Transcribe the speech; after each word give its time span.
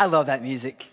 I 0.00 0.06
love 0.06 0.26
that 0.26 0.42
music. 0.42 0.86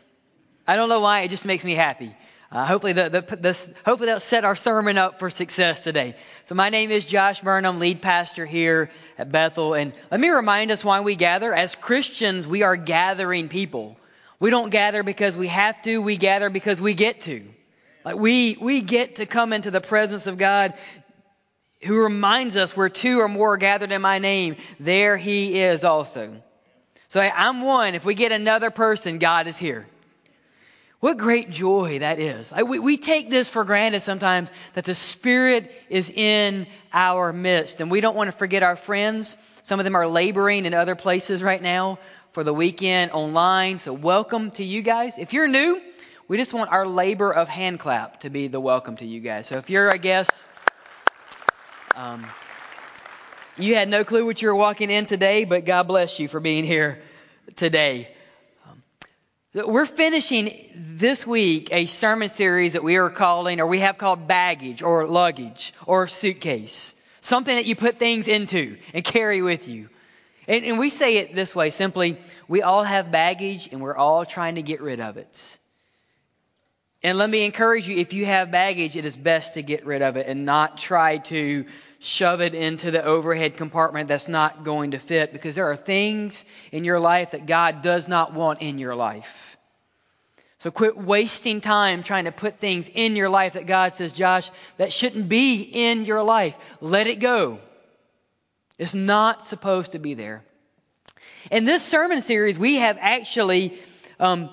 I 0.68 0.76
don't 0.76 0.90
know 0.90 1.00
why, 1.00 1.22
it 1.22 1.30
just 1.30 1.46
makes 1.46 1.64
me 1.64 1.74
happy. 1.76 2.14
Uh, 2.52 2.66
hopefully, 2.66 2.92
the, 2.92 3.10
the, 3.10 3.38
this, 3.38 3.70
hopefully 3.86 4.08
that'll 4.08 4.20
set 4.20 4.44
our 4.44 4.58
sermon 4.58 4.98
up 4.98 5.20
for 5.20 5.30
success 5.30 5.80
today. 5.80 6.14
So 6.44 6.56
my 6.56 6.68
name 6.68 6.92
is 6.92 7.06
Josh 7.06 7.40
Burnham, 7.40 7.80
lead 7.80 8.02
pastor 8.02 8.46
here 8.46 8.92
at 9.18 9.32
Bethel. 9.32 9.76
And 9.76 9.94
let 10.12 10.20
me 10.20 10.28
remind 10.28 10.72
us 10.72 10.84
why 10.84 11.00
we 11.00 11.16
gather. 11.16 11.54
As 11.54 11.74
Christians, 11.74 12.46
we 12.46 12.64
are 12.64 12.76
gathering 12.76 13.48
people. 13.48 13.98
We 14.42 14.50
don't 14.50 14.72
gather 14.72 15.04
because 15.04 15.38
we 15.38 15.48
have 15.48 15.82
to. 15.84 16.02
We 16.02 16.18
gather 16.18 16.50
because 16.50 16.82
we 16.82 16.94
get 16.94 17.22
to. 17.22 17.46
Like 18.04 18.18
we, 18.18 18.58
we 18.60 18.82
get 18.82 19.16
to 19.16 19.26
come 19.26 19.54
into 19.54 19.72
the 19.72 19.80
presence 19.82 20.28
of 20.28 20.38
God 20.38 20.74
who 21.82 21.96
reminds 21.96 22.58
us 22.58 22.76
where 22.76 22.90
two 22.90 23.22
or 23.22 23.30
more 23.30 23.54
are 23.54 23.58
gathered 23.58 23.94
in 23.94 24.02
my 24.02 24.20
name, 24.20 24.58
there 24.82 25.16
he 25.16 25.62
is 25.62 25.86
also. 25.86 26.42
So 27.18 27.24
I'm 27.24 27.64
one. 27.64 27.96
If 27.96 28.06
we 28.06 28.14
get 28.14 28.32
another 28.32 28.70
person, 28.70 29.18
God 29.18 29.48
is 29.48 29.58
here. 29.58 29.88
What 31.00 31.18
great 31.18 31.50
joy 31.50 31.98
that 31.98 32.20
is. 32.20 32.54
We, 32.54 32.78
we 32.78 32.98
take 32.98 33.32
this 33.32 33.50
for 33.50 33.64
granted 33.64 34.02
sometimes 34.02 34.52
that 34.76 34.86
the 34.86 34.94
Spirit 34.94 35.72
is 35.90 36.12
in 36.12 36.68
our 36.94 37.34
midst. 37.34 37.82
And 37.82 37.90
we 37.90 38.02
don't 38.02 38.16
want 38.16 38.32
to 38.32 38.38
forget 38.38 38.62
our 38.62 38.76
friends. 38.76 39.36
Some 39.64 39.80
of 39.80 39.84
them 39.84 39.96
are 39.96 40.06
laboring 40.06 40.68
in 40.68 40.76
other 40.76 40.94
places 40.94 41.42
right 41.42 41.60
now 41.60 41.98
for 42.34 42.44
the 42.44 42.54
weekend 42.54 43.10
online. 43.14 43.80
So 43.80 43.94
welcome 43.94 44.52
to 44.52 44.64
you 44.64 44.84
guys. 44.84 45.18
If 45.18 45.34
you're 45.34 45.48
new, 45.48 45.82
we 46.28 46.38
just 46.38 46.54
want 46.54 46.70
our 46.70 46.86
labor 46.86 47.34
of 47.34 47.48
hand 47.48 47.80
clap 47.80 48.20
to 48.20 48.30
be 48.30 48.48
the 48.48 48.60
welcome 48.60 48.96
to 48.98 49.08
you 49.08 49.22
guys. 49.22 49.48
So 49.48 49.58
if 49.58 49.72
you're 49.72 49.90
a 49.90 49.98
guest, 49.98 50.46
um, 51.96 52.28
you 53.58 53.76
had 53.76 53.90
no 53.90 54.04
clue 54.04 54.26
what 54.26 54.42
you 54.42 54.48
were 54.50 54.56
walking 54.56 54.90
in 54.90 55.06
today, 55.06 55.44
but 55.44 55.66
God 55.66 55.84
bless 55.84 56.20
you 56.20 56.28
for 56.28 56.40
being 56.40 56.64
here 56.64 57.02
today. 57.56 58.08
Um, 58.68 59.72
we're 59.72 59.86
finishing 59.86 60.54
this 60.76 61.26
week 61.26 61.70
a 61.72 61.86
sermon 61.88 62.30
series 62.30 62.74
that 62.74 62.84
we 62.84 62.98
are 62.98 63.10
calling, 63.10 63.60
or 63.60 63.68
we 63.68 63.80
have 63.80 63.98
called 63.98 64.28
baggage, 64.28 64.82
or 64.82 65.08
luggage, 65.08 65.74
or 65.86 66.08
suitcase. 66.08 66.94
Something 67.20 67.56
that 67.56 67.66
you 67.66 67.76
put 67.76 67.98
things 67.98 68.28
into 68.28 68.78
and 68.94 69.04
carry 69.04 69.42
with 69.42 69.68
you. 69.68 69.90
And, 70.48 70.64
and, 70.64 70.80
we 70.80 70.90
say 70.90 71.18
it 71.18 71.36
this 71.36 71.56
way 71.56 71.72
simply, 71.72 72.18
we 72.48 72.62
all 72.62 72.84
have 72.84 73.12
baggage 73.12 73.68
and 73.72 73.82
we're 73.82 73.98
all 73.98 74.26
trying 74.26 74.56
to 74.56 74.62
get 74.62 74.82
rid 74.82 75.02
of 75.02 75.18
it. 75.18 75.58
And 77.04 77.18
let 77.18 77.30
me 77.30 77.46
encourage 77.46 77.88
you, 77.88 77.98
if 77.98 78.14
you 78.14 78.26
have 78.26 78.50
baggage, 78.50 78.96
it 78.96 79.06
is 79.06 79.16
best 79.16 79.56
to 79.56 79.62
get 79.62 79.86
rid 79.86 80.02
of 80.02 80.16
it 80.16 80.28
and 80.28 80.46
not 80.46 80.78
try 80.78 81.18
to 81.18 81.66
shove 82.00 82.42
it 82.42 82.54
into 82.54 82.92
the 82.92 83.04
overhead 83.04 83.58
compartment 83.58 84.08
that's 84.08 84.28
not 84.28 84.64
going 84.64 84.92
to 84.92 85.00
fit 85.00 85.34
because 85.34 85.56
there 85.56 85.70
are 85.70 85.76
things 85.76 86.46
in 86.72 86.84
your 86.84 87.00
life 87.00 87.32
that 87.32 87.46
God 87.46 87.82
does 87.82 88.08
not 88.08 88.34
want 88.34 88.62
in 88.62 88.78
your 88.78 88.96
life. 88.96 89.58
So 90.60 90.72
quit 90.72 90.98
wasting 90.98 91.62
time 91.62 92.04
trying 92.04 92.26
to 92.26 92.32
put 92.32 92.60
things 92.60 92.90
in 92.92 93.16
your 93.16 93.30
life 93.30 93.54
that 93.54 93.68
God 93.68 93.94
says, 93.94 94.14
Josh, 94.14 94.50
that 94.78 94.92
shouldn't 94.92 95.30
be 95.30 95.62
in 95.62 96.06
your 96.06 96.24
life. 96.24 96.58
Let 96.82 97.08
it 97.08 97.20
go. 97.20 97.60
It's 98.78 98.94
not 98.94 99.46
supposed 99.46 99.92
to 99.92 100.00
be 100.00 100.14
there. 100.14 100.44
In 101.52 101.66
this 101.66 101.84
sermon 101.84 102.22
series, 102.22 102.60
we 102.60 102.76
have 102.76 102.98
actually 103.00 103.80
um, 104.20 104.50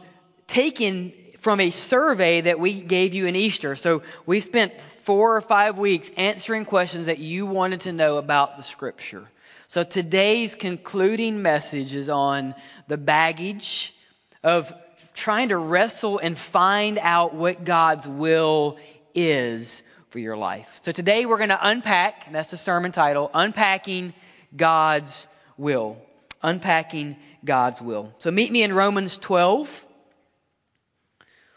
taken 0.46 1.12
from 1.44 1.60
a 1.60 1.68
survey 1.68 2.40
that 2.40 2.58
we 2.58 2.80
gave 2.80 3.12
you 3.12 3.26
in 3.26 3.36
Easter. 3.36 3.76
So 3.76 4.02
we 4.24 4.40
spent 4.40 4.80
four 5.02 5.36
or 5.36 5.42
five 5.42 5.78
weeks 5.78 6.10
answering 6.16 6.64
questions 6.64 7.04
that 7.04 7.18
you 7.18 7.44
wanted 7.44 7.82
to 7.82 7.92
know 7.92 8.16
about 8.16 8.56
the 8.56 8.62
Scripture. 8.62 9.28
So 9.66 9.82
today's 9.82 10.54
concluding 10.54 11.42
message 11.42 11.94
is 11.94 12.08
on 12.08 12.54
the 12.88 12.96
baggage 12.96 13.94
of 14.42 14.72
trying 15.12 15.50
to 15.50 15.58
wrestle 15.58 16.18
and 16.18 16.38
find 16.38 16.98
out 16.98 17.34
what 17.34 17.62
God's 17.62 18.08
will 18.08 18.78
is 19.14 19.82
for 20.08 20.20
your 20.20 20.38
life. 20.38 20.78
So 20.80 20.92
today 20.92 21.26
we're 21.26 21.36
going 21.36 21.50
to 21.50 21.68
unpack, 21.68 22.32
that's 22.32 22.52
the 22.52 22.56
sermon 22.56 22.90
title, 22.90 23.30
Unpacking 23.34 24.14
God's 24.56 25.26
Will. 25.58 25.98
Unpacking 26.42 27.16
God's 27.44 27.82
Will. 27.82 28.14
So 28.20 28.30
meet 28.30 28.50
me 28.50 28.62
in 28.62 28.72
Romans 28.72 29.18
12. 29.18 29.84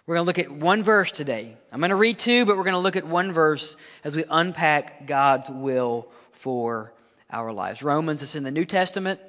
We're 0.08 0.16
going 0.16 0.24
to 0.24 0.28
look 0.28 0.40
at 0.40 0.50
one 0.50 0.84
verse 0.84 1.12
today. 1.12 1.58
I'm 1.70 1.80
going 1.80 1.90
to 1.90 1.98
read 1.98 2.18
two, 2.18 2.46
but 2.46 2.56
we're 2.56 2.64
going 2.64 2.76
to 2.76 2.80
look 2.80 2.96
at 2.96 3.06
one 3.06 3.34
verse 3.34 3.76
as 4.06 4.16
we 4.16 4.24
unpack 4.30 5.06
God's 5.06 5.50
will 5.50 6.08
for 6.32 6.94
our 7.30 7.52
lives. 7.52 7.84
Romans 7.84 8.22
is 8.22 8.34
in 8.34 8.44
the 8.44 8.52
New 8.52 8.64
Testament. 8.64 9.20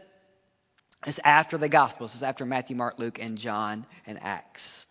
It's 1.05 1.19
after 1.25 1.59
the 1.59 1.69
Gospels. 1.69 2.15
It's 2.15 2.23
after 2.23 2.47
Matthew, 2.47 2.77
Mark, 2.77 2.97
Luke, 3.01 3.19
and 3.19 3.37
John 3.39 3.87
and 4.07 4.23
Acts. 4.23 4.87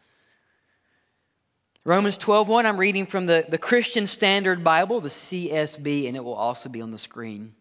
Romans 1.85 2.17
12:1, 2.17 2.65
I'm 2.65 2.77
reading 2.77 3.05
from 3.05 3.25
the, 3.25 3.45
the 3.47 3.57
Christian 3.57 4.07
Standard 4.07 4.65
Bible, 4.65 4.99
the 4.99 5.07
CSB, 5.07 6.09
and 6.09 6.17
it 6.17 6.23
will 6.23 6.33
also 6.33 6.67
be 6.67 6.81
on 6.81 6.91
the 6.91 6.97
screen 6.97 7.55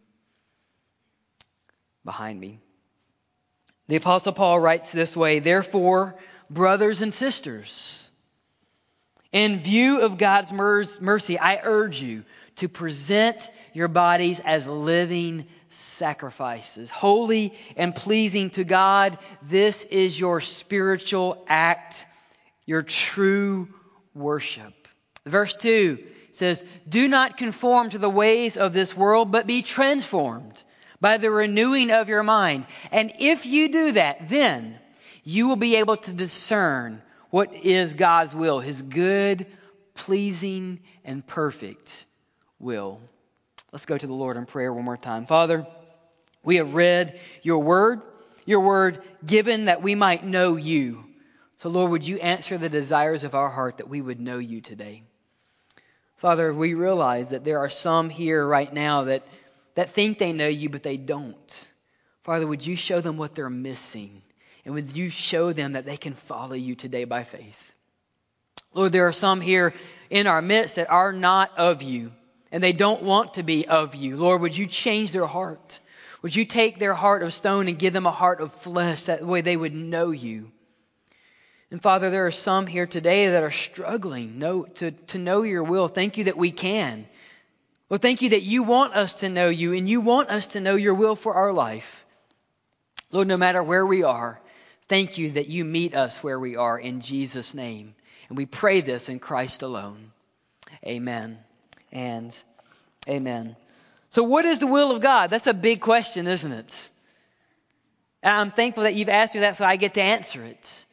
behind 2.05 2.41
me. 2.41 2.59
The 3.87 3.95
Apostle 3.95 4.33
Paul 4.33 4.59
writes 4.59 4.91
this 4.91 5.17
way 5.17 5.39
Therefore, 5.39 6.17
brothers 6.51 7.03
and 7.03 7.15
sisters, 7.15 8.06
in 9.37 9.59
view 9.59 10.01
of 10.01 10.17
God's 10.17 10.51
mercy, 10.51 11.39
I 11.39 11.61
urge 11.63 12.01
you 12.01 12.25
to 12.57 12.71
present 12.71 13.51
your 13.75 13.87
bodies 13.87 14.41
as 14.41 14.67
living 14.67 15.45
sacrifices, 15.69 16.91
holy 16.91 17.53
and 17.77 17.95
pleasing 17.95 18.49
to 18.51 18.65
God. 18.65 19.19
This 19.43 19.85
is 19.85 20.19
your 20.19 20.41
spiritual 20.41 21.45
act, 21.49 22.07
your 22.65 22.83
true 22.83 23.69
worship. 24.15 24.73
Verse 25.27 25.55
2 25.55 25.99
says, 26.31 26.65
Do 26.89 27.07
not 27.07 27.37
conform 27.37 27.91
to 27.91 27.99
the 27.99 28.09
ways 28.09 28.57
of 28.57 28.73
this 28.73 28.97
world, 28.97 29.31
but 29.33 29.47
be 29.47 29.61
transformed 29.61 30.63
by 30.99 31.19
the 31.19 31.31
renewing 31.31 31.91
of 31.91 32.09
your 32.09 32.23
mind. 32.23 32.65
And 32.91 33.13
if 33.19 33.45
you 33.45 33.69
do 33.69 33.93
that, 33.93 34.31
then 34.31 34.79
you 35.25 35.47
will 35.47 35.57
be 35.57 35.77
able 35.77 35.99
to 35.99 36.13
discern 36.15 37.03
what 37.37 37.53
is 37.53 37.93
God's 37.93 38.35
will, 38.35 38.61
His 38.61 38.81
good, 38.81 39.45
pleasing, 39.93 40.81
and 41.05 41.27
perfect 41.27 42.07
will. 42.59 42.99
Let's 43.73 43.85
go 43.85 43.99
to 43.99 44.07
the 44.07 44.15
Lord 44.15 44.39
in 44.39 44.47
prayer 44.47 44.73
one 44.73 44.87
more 44.87 44.97
time. 44.97 45.27
Father, 45.27 45.67
we 46.43 46.57
have 46.57 46.73
read 46.73 47.21
your 47.43 47.59
word, 47.59 48.01
your 48.47 48.61
word 48.61 49.03
given 49.27 49.67
that 49.67 49.83
we 49.83 49.95
might 49.95 50.25
know 50.25 50.57
you. 50.57 51.05
So, 51.59 51.69
Lord, 51.69 51.91
would 51.91 52.09
you 52.09 52.17
answer 52.21 52.57
the 52.57 52.71
desires 52.71 53.23
of 53.23 53.35
our 53.35 53.51
heart 53.51 53.77
that 53.77 53.89
we 53.91 54.01
would 54.01 54.19
know 54.19 54.39
you 54.39 54.63
today? 54.63 55.03
Father, 56.17 56.55
we 56.55 56.73
realize 56.73 57.28
that 57.28 57.45
there 57.45 57.59
are 57.59 57.69
some 57.69 58.09
here 58.09 58.47
right 58.47 58.72
now 58.72 59.05
that, 59.05 59.27
that 59.75 59.91
think 59.91 60.16
they 60.16 60.33
know 60.33 60.49
you, 60.49 60.71
but 60.71 60.83
they 60.83 60.97
don't. 60.97 61.71
Father, 62.22 62.47
would 62.47 62.66
you 62.66 62.77
show 62.77 63.03
them 63.03 63.19
what 63.19 63.34
they're 63.34 63.51
missing? 63.51 64.22
And 64.66 64.74
would 64.74 64.97
you 64.97 65.10
show 65.10 65.53
them 65.53 65.72
that 65.74 65.86
they 65.86 65.97
can 65.97 66.15
follow 66.15 66.54
you 66.54 66.74
today 66.74 67.04
by 67.04 67.22
faith? 67.22 67.72
Lord, 68.74 68.92
there 68.92 69.07
are 69.07 69.13
some 69.13 69.41
here 69.41 69.72
in 70.10 70.27
our 70.27 70.42
midst 70.42 70.74
that 70.77 70.91
are 70.91 71.13
not 71.13 71.57
of 71.57 71.83
you 71.83 72.13
and 72.51 72.63
they 72.63 72.72
don't 72.72 73.03
want 73.03 73.34
to 73.34 73.45
be 73.45 73.68
of 73.68 73.95
you. 73.95 74.16
Lord, 74.16 74.41
would 74.41 74.57
you 74.57 74.66
change 74.66 75.13
their 75.13 75.27
heart? 75.27 75.78
Would 76.22 76.34
you 76.34 76.45
take 76.45 76.78
their 76.78 76.95
heart 76.95 77.22
of 77.22 77.33
stone 77.33 77.68
and 77.68 77.78
give 77.78 77.92
them 77.92 78.07
a 78.07 78.10
heart 78.10 78.41
of 78.41 78.53
flesh? 78.53 79.04
That 79.04 79.24
way 79.24 79.41
they 79.41 79.57
would 79.57 79.74
know 79.74 80.10
you. 80.10 80.51
And 81.71 81.80
Father, 81.80 82.10
there 82.10 82.27
are 82.27 82.33
some 82.33 82.66
here 82.66 82.86
today 82.86 83.30
that 83.30 83.45
are 83.45 83.53
struggling 83.53 84.41
know, 84.41 84.65
to, 84.65 84.91
to 84.91 85.19
know 85.19 85.42
your 85.42 85.62
will. 85.62 85.86
Thank 85.86 86.19
you 86.19 86.24
that 86.24 86.36
we 86.36 86.51
can. 86.51 87.07
Well, 87.89 87.98
thank 87.98 88.21
you 88.21 88.30
that 88.30 88.42
you 88.42 88.65
want 88.65 88.95
us 88.95 89.21
to 89.21 89.28
know 89.28 89.48
you 89.48 89.74
and 89.74 89.89
you 89.89 90.01
want 90.01 90.30
us 90.30 90.48
to 90.48 90.60
know 90.60 90.74
your 90.74 90.95
will 90.95 91.15
for 91.15 91.34
our 91.34 91.53
life. 91.53 92.04
Lord, 93.12 93.28
no 93.28 93.36
matter 93.36 93.62
where 93.62 93.86
we 93.86 94.03
are, 94.03 94.41
thank 94.88 95.18
you 95.18 95.33
that 95.33 95.48
you 95.48 95.65
meet 95.65 95.94
us 95.94 96.22
where 96.22 96.38
we 96.38 96.56
are 96.56 96.78
in 96.78 97.00
Jesus' 97.00 97.54
name. 97.54 97.94
And 98.28 98.36
we 98.36 98.47
pray 98.47 98.80
this 98.80 99.09
in 99.09 99.18
Christ 99.18 99.62
alone. 99.62 100.12
Amen 100.84 101.38
and 101.92 102.36
amen. 103.09 103.56
So, 104.09 104.22
what 104.22 104.44
is 104.44 104.59
the 104.59 104.66
will 104.66 104.92
of 104.92 105.03
God? 105.03 105.30
That's 105.30 105.47
a 105.47 105.54
big 105.54 105.80
question, 105.80 106.27
isn't 106.27 106.53
it? 106.53 106.91
I'm 108.22 108.50
thankful 108.50 108.84
that 108.84 108.94
you've 108.94 109.09
asked 109.09 109.34
me 109.34 109.41
that 109.41 109.56
so 109.56 109.65
I 109.65 109.77
get 109.77 109.94
to 109.94 110.03
answer 110.03 110.44
it. 110.44 110.84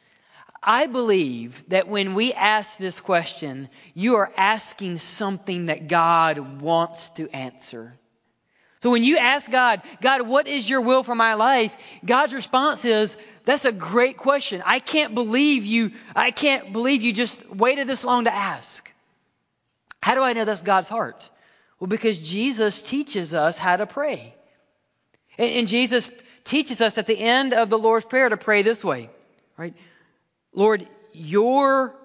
I 0.62 0.86
believe 0.86 1.62
that 1.68 1.88
when 1.88 2.14
we 2.14 2.32
ask 2.32 2.78
this 2.78 3.00
question, 3.00 3.68
you 3.92 4.16
are 4.16 4.32
asking 4.36 4.98
something 4.98 5.66
that 5.66 5.88
God 5.88 6.60
wants 6.62 7.10
to 7.10 7.28
answer. 7.30 7.98
So 8.84 8.90
when 8.90 9.02
you 9.02 9.16
ask 9.16 9.50
God, 9.50 9.80
God, 10.02 10.28
what 10.28 10.46
is 10.46 10.68
your 10.68 10.82
will 10.82 11.04
for 11.04 11.14
my 11.14 11.34
life? 11.34 11.74
God's 12.04 12.34
response 12.34 12.84
is, 12.84 13.16
that's 13.46 13.64
a 13.64 13.72
great 13.72 14.18
question. 14.18 14.62
I 14.66 14.78
can't 14.78 15.14
believe 15.14 15.64
you, 15.64 15.92
I 16.14 16.32
can't 16.32 16.70
believe 16.70 17.00
you 17.00 17.14
just 17.14 17.48
waited 17.48 17.86
this 17.86 18.04
long 18.04 18.24
to 18.26 18.34
ask. 18.34 18.92
How 20.02 20.14
do 20.14 20.20
I 20.20 20.34
know 20.34 20.44
that's 20.44 20.60
God's 20.60 20.90
heart? 20.90 21.30
Well, 21.80 21.88
because 21.88 22.18
Jesus 22.18 22.82
teaches 22.82 23.32
us 23.32 23.56
how 23.56 23.74
to 23.78 23.86
pray. 23.86 24.34
And, 25.38 25.66
Jesus 25.66 26.10
teaches 26.44 26.82
us 26.82 26.98
at 26.98 27.06
the 27.06 27.18
end 27.18 27.54
of 27.54 27.70
the 27.70 27.78
Lord's 27.78 28.04
Prayer 28.04 28.28
to 28.28 28.36
pray 28.36 28.60
this 28.60 28.84
way, 28.84 29.08
right? 29.56 29.72
Lord, 30.52 30.86
your 31.14 31.96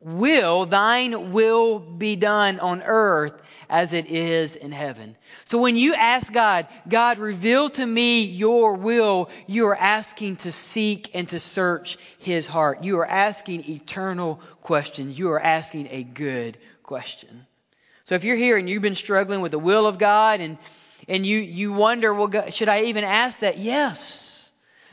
will, 0.00 0.66
thine 0.66 1.30
will 1.30 1.78
be 1.78 2.16
done 2.16 2.58
on 2.58 2.82
earth 2.82 3.40
as 3.68 3.92
it 3.92 4.06
is 4.06 4.56
in 4.56 4.72
heaven. 4.72 5.16
So 5.44 5.58
when 5.58 5.76
you 5.76 5.94
ask 5.94 6.32
God, 6.32 6.66
God, 6.88 7.18
reveal 7.18 7.70
to 7.70 7.84
me 7.84 8.22
your 8.22 8.74
will, 8.74 9.30
you 9.46 9.66
are 9.66 9.76
asking 9.76 10.36
to 10.36 10.52
seek 10.52 11.10
and 11.14 11.28
to 11.28 11.40
search 11.40 11.98
his 12.18 12.46
heart. 12.46 12.84
You 12.84 12.98
are 12.98 13.06
asking 13.06 13.68
eternal 13.70 14.40
questions. 14.62 15.18
You 15.18 15.30
are 15.30 15.40
asking 15.40 15.88
a 15.90 16.02
good 16.02 16.58
question. 16.82 17.46
So 18.04 18.14
if 18.14 18.24
you're 18.24 18.36
here 18.36 18.56
and 18.56 18.68
you've 18.68 18.82
been 18.82 18.94
struggling 18.94 19.40
with 19.40 19.52
the 19.52 19.58
will 19.58 19.86
of 19.86 19.98
God 19.98 20.40
and, 20.40 20.58
and 21.08 21.24
you, 21.24 21.38
you 21.38 21.72
wonder, 21.72 22.12
well, 22.12 22.28
God, 22.28 22.52
should 22.52 22.68
I 22.68 22.82
even 22.82 23.04
ask 23.04 23.40
that? 23.40 23.58
Yes. 23.58 24.52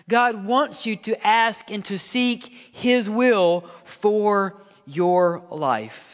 God 0.09 0.45
wants 0.45 0.85
you 0.85 0.95
to 0.97 1.25
ask 1.25 1.69
and 1.71 1.85
to 1.85 2.00
seek 2.00 2.53
his 2.71 3.09
will 3.09 3.65
for 3.85 4.62
your 4.85 5.44
life. 5.50 6.10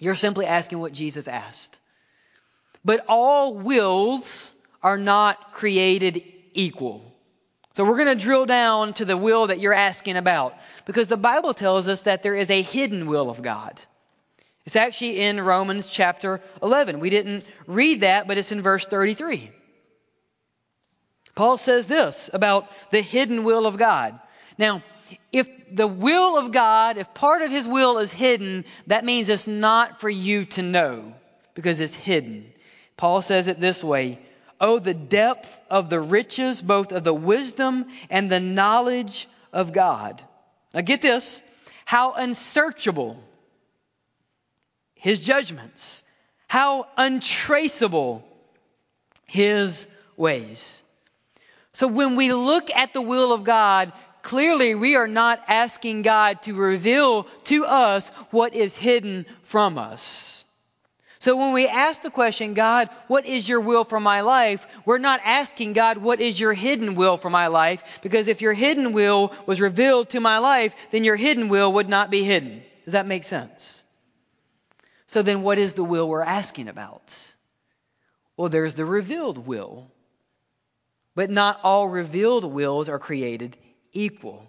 You're 0.00 0.16
simply 0.16 0.46
asking 0.46 0.80
what 0.80 0.92
Jesus 0.92 1.28
asked. 1.28 1.78
But 2.84 3.04
all 3.06 3.54
wills 3.54 4.52
are 4.82 4.98
not 4.98 5.52
created 5.52 6.22
equal. 6.54 7.04
So 7.74 7.84
we're 7.84 7.98
going 7.98 8.18
to 8.18 8.24
drill 8.24 8.46
down 8.46 8.94
to 8.94 9.04
the 9.04 9.16
will 9.16 9.46
that 9.46 9.60
you're 9.60 9.74
asking 9.74 10.16
about 10.16 10.54
because 10.86 11.06
the 11.06 11.16
Bible 11.16 11.54
tells 11.54 11.86
us 11.86 12.02
that 12.02 12.22
there 12.22 12.34
is 12.34 12.50
a 12.50 12.62
hidden 12.62 13.06
will 13.06 13.30
of 13.30 13.42
God. 13.42 13.80
It's 14.64 14.74
actually 14.74 15.20
in 15.20 15.40
Romans 15.40 15.86
chapter 15.86 16.40
11. 16.62 16.98
We 16.98 17.10
didn't 17.10 17.44
read 17.66 18.00
that, 18.00 18.26
but 18.26 18.38
it's 18.38 18.52
in 18.52 18.62
verse 18.62 18.86
33. 18.86 19.50
Paul 21.34 21.58
says 21.58 21.86
this 21.86 22.28
about 22.32 22.70
the 22.90 23.02
hidden 23.02 23.44
will 23.44 23.66
of 23.66 23.76
God. 23.76 24.18
Now, 24.60 24.82
if 25.32 25.48
the 25.74 25.88
will 25.88 26.36
of 26.36 26.52
God, 26.52 26.98
if 26.98 27.14
part 27.14 27.40
of 27.40 27.50
His 27.50 27.66
will 27.66 27.96
is 27.96 28.12
hidden, 28.12 28.66
that 28.88 29.06
means 29.06 29.30
it's 29.30 29.46
not 29.46 30.00
for 30.00 30.10
you 30.10 30.44
to 30.44 30.62
know 30.62 31.14
because 31.54 31.80
it's 31.80 31.94
hidden. 31.94 32.52
Paul 32.98 33.22
says 33.22 33.48
it 33.48 33.58
this 33.58 33.82
way 33.82 34.18
Oh, 34.60 34.78
the 34.78 34.92
depth 34.92 35.58
of 35.70 35.88
the 35.88 35.98
riches, 35.98 36.60
both 36.60 36.92
of 36.92 37.04
the 37.04 37.14
wisdom 37.14 37.86
and 38.10 38.30
the 38.30 38.38
knowledge 38.38 39.26
of 39.50 39.72
God. 39.72 40.22
Now 40.74 40.82
get 40.82 41.00
this 41.00 41.42
how 41.86 42.12
unsearchable 42.12 43.18
His 44.94 45.20
judgments, 45.20 46.04
how 46.48 46.86
untraceable 46.98 48.28
His 49.24 49.86
ways. 50.18 50.82
So 51.72 51.86
when 51.86 52.16
we 52.16 52.34
look 52.34 52.70
at 52.70 52.92
the 52.92 53.00
will 53.00 53.32
of 53.32 53.44
God, 53.44 53.92
clearly 54.22 54.74
we 54.74 54.96
are 54.96 55.08
not 55.08 55.42
asking 55.48 56.02
God 56.02 56.42
to 56.42 56.54
reveal 56.54 57.24
to 57.44 57.64
us 57.64 58.08
what 58.30 58.54
is 58.54 58.76
hidden 58.76 59.26
from 59.44 59.78
us. 59.78 60.44
So 61.20 61.36
when 61.36 61.52
we 61.52 61.68
ask 61.68 62.00
the 62.00 62.10
question, 62.10 62.54
God, 62.54 62.88
what 63.06 63.26
is 63.26 63.46
your 63.46 63.60
will 63.60 63.84
for 63.84 64.00
my 64.00 64.22
life? 64.22 64.66
We're 64.86 64.96
not 64.96 65.20
asking 65.22 65.74
God, 65.74 65.98
what 65.98 66.18
is 66.18 66.40
your 66.40 66.54
hidden 66.54 66.94
will 66.94 67.18
for 67.18 67.28
my 67.28 67.48
life? 67.48 67.84
Because 68.00 68.26
if 68.26 68.40
your 68.40 68.54
hidden 68.54 68.94
will 68.94 69.34
was 69.44 69.60
revealed 69.60 70.08
to 70.10 70.20
my 70.20 70.38
life, 70.38 70.74
then 70.90 71.04
your 71.04 71.16
hidden 71.16 71.50
will 71.50 71.74
would 71.74 71.90
not 71.90 72.10
be 72.10 72.24
hidden. 72.24 72.62
Does 72.84 72.94
that 72.94 73.06
make 73.06 73.24
sense? 73.24 73.84
So 75.08 75.20
then 75.20 75.42
what 75.42 75.58
is 75.58 75.74
the 75.74 75.84
will 75.84 76.08
we're 76.08 76.22
asking 76.22 76.68
about? 76.68 77.34
Well, 78.38 78.48
there's 78.48 78.74
the 78.74 78.86
revealed 78.86 79.46
will. 79.46 79.90
But 81.14 81.28
not 81.28 81.60
all 81.62 81.86
revealed 81.86 82.44
wills 82.44 82.88
are 82.88 82.98
created 82.98 83.58
equal. 83.92 84.46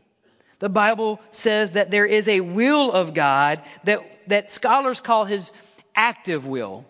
The 0.59 0.69
Bible 0.69 1.19
says 1.31 1.71
that 1.71 1.89
there 1.89 2.05
is 2.05 2.27
a 2.27 2.41
will 2.41 2.91
of 2.91 3.13
God 3.13 3.63
that, 3.83 3.99
that 4.27 4.51
scholars 4.51 4.99
call 4.99 5.25
his 5.25 5.51
active 5.95 6.45
will 6.45 6.85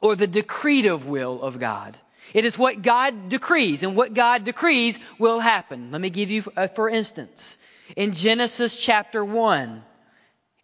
or 0.00 0.16
the 0.16 0.26
decretive 0.26 1.06
will 1.06 1.40
of 1.40 1.58
God. 1.58 1.96
It 2.34 2.44
is 2.44 2.58
what 2.58 2.82
God 2.82 3.28
decrees, 3.28 3.82
and 3.82 3.96
what 3.96 4.14
God 4.14 4.44
decrees 4.44 4.98
will 5.18 5.40
happen. 5.40 5.90
Let 5.90 6.00
me 6.00 6.10
give 6.10 6.30
you, 6.30 6.44
uh, 6.56 6.68
for 6.68 6.88
instance, 6.88 7.58
in 7.96 8.12
Genesis 8.12 8.76
chapter 8.76 9.24
1, 9.24 9.82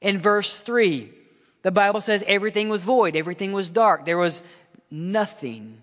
in 0.00 0.18
verse 0.18 0.60
3, 0.60 1.12
the 1.62 1.70
Bible 1.70 2.00
says 2.00 2.24
everything 2.26 2.68
was 2.68 2.84
void, 2.84 3.16
everything 3.16 3.52
was 3.52 3.68
dark, 3.68 4.04
there 4.04 4.18
was 4.18 4.42
nothing. 4.90 5.78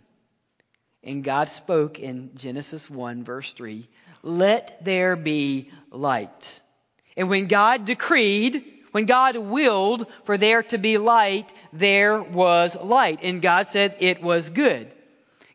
And 1.04 1.24
God 1.24 1.50
spoke 1.50 2.00
in 2.00 2.32
Genesis 2.36 2.90
1, 2.90 3.24
verse 3.24 3.54
3 3.54 3.88
let 4.26 4.84
there 4.84 5.16
be 5.16 5.72
light. 5.92 6.60
And 7.16 7.30
when 7.30 7.48
God 7.48 7.86
decreed, 7.86 8.66
when 8.92 9.06
God 9.06 9.38
willed 9.38 10.08
for 10.26 10.38
there 10.38 10.64
to 10.64 10.78
be 10.78 10.98
light, 10.98 11.54
there 11.72 12.22
was 12.22 12.76
light. 12.76 13.20
And 13.22 13.42
God 13.42 13.68
said 13.68 13.96
it 14.00 14.22
was 14.22 14.50
good. 14.50 14.92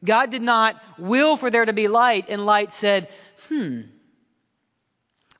God 0.02 0.30
did 0.30 0.42
not 0.42 0.80
will 0.98 1.36
for 1.36 1.50
there 1.50 1.64
to 1.64 1.74
be 1.74 1.88
light, 1.88 2.26
and 2.30 2.46
light 2.46 2.72
said, 2.72 3.08
hmm, 3.48 3.82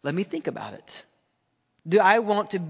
let 0.03 0.15
me 0.15 0.23
think 0.23 0.49
about 0.49 0.75
it. 0.75 1.07
Do 1.89 1.99
I 1.99 2.19
want 2.19 2.51
to 2.51 2.61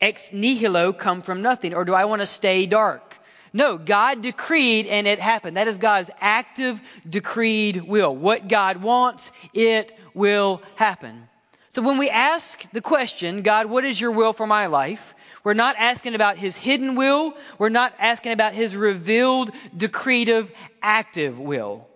ex 0.00 0.32
nihilo 0.32 0.92
come 0.92 1.22
from 1.22 1.42
nothing, 1.42 1.74
or 1.74 1.84
do 1.84 1.94
I 1.94 2.06
want 2.06 2.22
to 2.22 2.26
stay 2.26 2.66
dark? 2.66 3.11
No, 3.52 3.76
God 3.76 4.22
decreed 4.22 4.86
and 4.86 5.06
it 5.06 5.20
happened. 5.20 5.56
That 5.56 5.68
is 5.68 5.78
God's 5.78 6.10
active 6.20 6.80
decreed 7.08 7.82
will. 7.82 8.14
What 8.14 8.48
God 8.48 8.78
wants, 8.78 9.30
it 9.52 9.96
will 10.14 10.62
happen. 10.76 11.28
So 11.68 11.82
when 11.82 11.98
we 11.98 12.08
ask 12.08 12.70
the 12.72 12.80
question, 12.80 13.42
God, 13.42 13.66
what 13.66 13.84
is 13.84 14.00
your 14.00 14.10
will 14.10 14.32
for 14.32 14.46
my 14.46 14.66
life? 14.66 15.14
We're 15.44 15.54
not 15.54 15.76
asking 15.76 16.14
about 16.14 16.38
his 16.38 16.56
hidden 16.56 16.94
will. 16.94 17.34
We're 17.58 17.68
not 17.68 17.94
asking 17.98 18.32
about 18.32 18.54
his 18.54 18.76
revealed, 18.76 19.50
decretive, 19.76 20.50
active 20.80 21.38
will. 21.38 21.88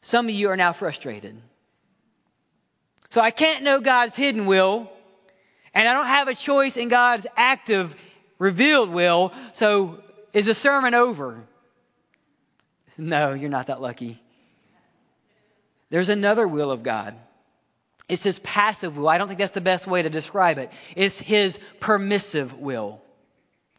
Some 0.00 0.28
of 0.28 0.34
you 0.34 0.50
are 0.50 0.56
now 0.56 0.72
frustrated. 0.72 1.36
So 3.10 3.20
I 3.20 3.30
can't 3.30 3.62
know 3.62 3.80
God's 3.80 4.16
hidden 4.16 4.46
will, 4.46 4.90
and 5.74 5.88
I 5.88 5.94
don't 5.94 6.06
have 6.06 6.28
a 6.28 6.34
choice 6.34 6.76
in 6.76 6.88
God's 6.88 7.26
active 7.36 7.94
revealed 8.38 8.90
will. 8.90 9.32
So 9.52 10.02
is 10.32 10.46
the 10.46 10.54
sermon 10.54 10.94
over? 10.94 11.42
No, 12.98 13.34
you're 13.34 13.50
not 13.50 13.66
that 13.66 13.80
lucky. 13.80 14.20
There's 15.90 16.08
another 16.08 16.46
will 16.48 16.70
of 16.70 16.82
God. 16.82 17.14
It's 18.08 18.22
his 18.22 18.38
passive 18.38 18.96
will. 18.96 19.08
I 19.08 19.18
don't 19.18 19.28
think 19.28 19.38
that's 19.38 19.52
the 19.52 19.60
best 19.60 19.86
way 19.86 20.02
to 20.02 20.10
describe 20.10 20.58
it. 20.58 20.70
It's 20.94 21.18
his 21.20 21.58
permissive 21.80 22.58
will. 22.58 23.00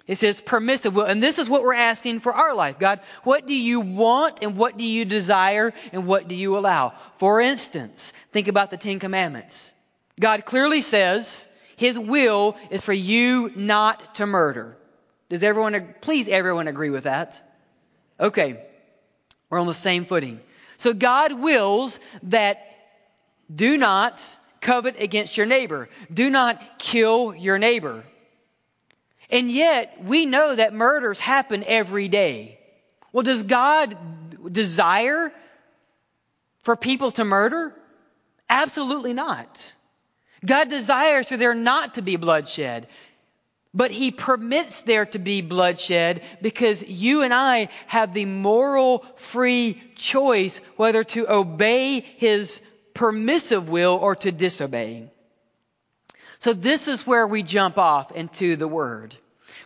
It's 0.06 0.22
his 0.22 0.40
permissive 0.40 0.96
will. 0.96 1.06
And 1.06 1.22
this 1.22 1.38
is 1.38 1.50
what 1.50 1.64
we're 1.64 1.74
asking 1.74 2.22
for 2.22 2.34
our 2.34 2.54
life. 2.54 2.80
God, 2.80 3.02
what 3.24 3.46
do 3.46 3.54
you 3.54 3.82
want 3.82 4.40
and 4.42 4.56
what 4.56 4.78
do 4.78 4.84
you 4.84 5.04
desire 5.06 5.74
and 5.92 6.08
what 6.08 6.28
do 6.28 6.36
you 6.36 6.58
allow? 6.58 6.94
For 7.18 7.42
instance, 7.42 8.14
think 8.32 8.48
about 8.48 8.72
the 8.72 8.78
Ten 8.78 9.00
Commandments. 9.00 9.74
God 10.20 10.46
clearly 10.46 10.82
says 10.82 11.50
his 11.78 11.98
will 11.98 12.58
is 12.70 12.82
for 12.82 12.92
you 12.92 13.50
not 13.56 14.16
to 14.16 14.26
murder. 14.26 14.76
Does 15.30 15.44
everyone, 15.44 15.96
please 16.02 16.28
everyone 16.28 16.68
agree 16.68 16.90
with 16.90 17.06
that? 17.06 17.42
Okay. 18.20 18.62
We're 19.50 19.60
on 19.60 19.68
the 19.68 19.74
same 19.74 20.06
footing. 20.06 20.42
So 20.78 20.94
God 20.94 21.40
wills 21.40 22.00
that 22.24 22.66
do 23.54 23.78
not 23.78 24.38
covet 24.60 25.00
against 25.00 25.38
your 25.38 25.46
neighbor. 25.46 25.88
Do 26.14 26.30
not 26.30 26.80
kill 26.80 27.34
your 27.34 27.58
neighbor. 27.58 28.04
And 29.30 29.52
yet, 29.52 30.04
we 30.04 30.26
know 30.26 30.56
that 30.56 30.74
murders 30.74 31.20
happen 31.20 31.64
every 31.66 32.08
day. 32.08 32.60
Well, 33.12 33.24
does 33.24 33.44
God 33.44 33.98
desire 34.52 35.32
for 36.64 36.76
people 36.76 37.12
to 37.12 37.24
murder? 37.24 37.74
Absolutely 38.50 39.14
not. 39.14 39.74
God 40.46 40.70
desires 40.70 41.30
for 41.30 41.38
there 41.38 41.54
not 41.54 41.96
to 41.96 42.02
be 42.02 42.16
bloodshed. 42.16 42.88
But 43.74 43.92
he 43.92 44.12
permits 44.12 44.82
there 44.84 45.06
to 45.08 45.20
be 45.20 45.42
bloodshed 45.42 46.22
because 46.42 46.84
you 46.84 47.22
and 47.22 47.34
I 47.34 47.70
have 47.88 48.14
the 48.14 48.26
moral 48.26 49.06
free 49.18 49.82
choice 49.96 50.62
whether 50.78 51.04
to 51.04 51.32
obey 51.32 52.00
his 52.00 52.62
permissive 52.94 53.70
will 53.70 53.94
or 54.02 54.16
to 54.16 54.32
disobey. 54.32 55.10
So 56.40 56.54
this 56.54 56.88
is 56.88 57.06
where 57.06 57.28
we 57.28 57.44
jump 57.44 57.78
off 57.78 58.12
into 58.12 58.56
the 58.56 58.68
word. 58.68 59.16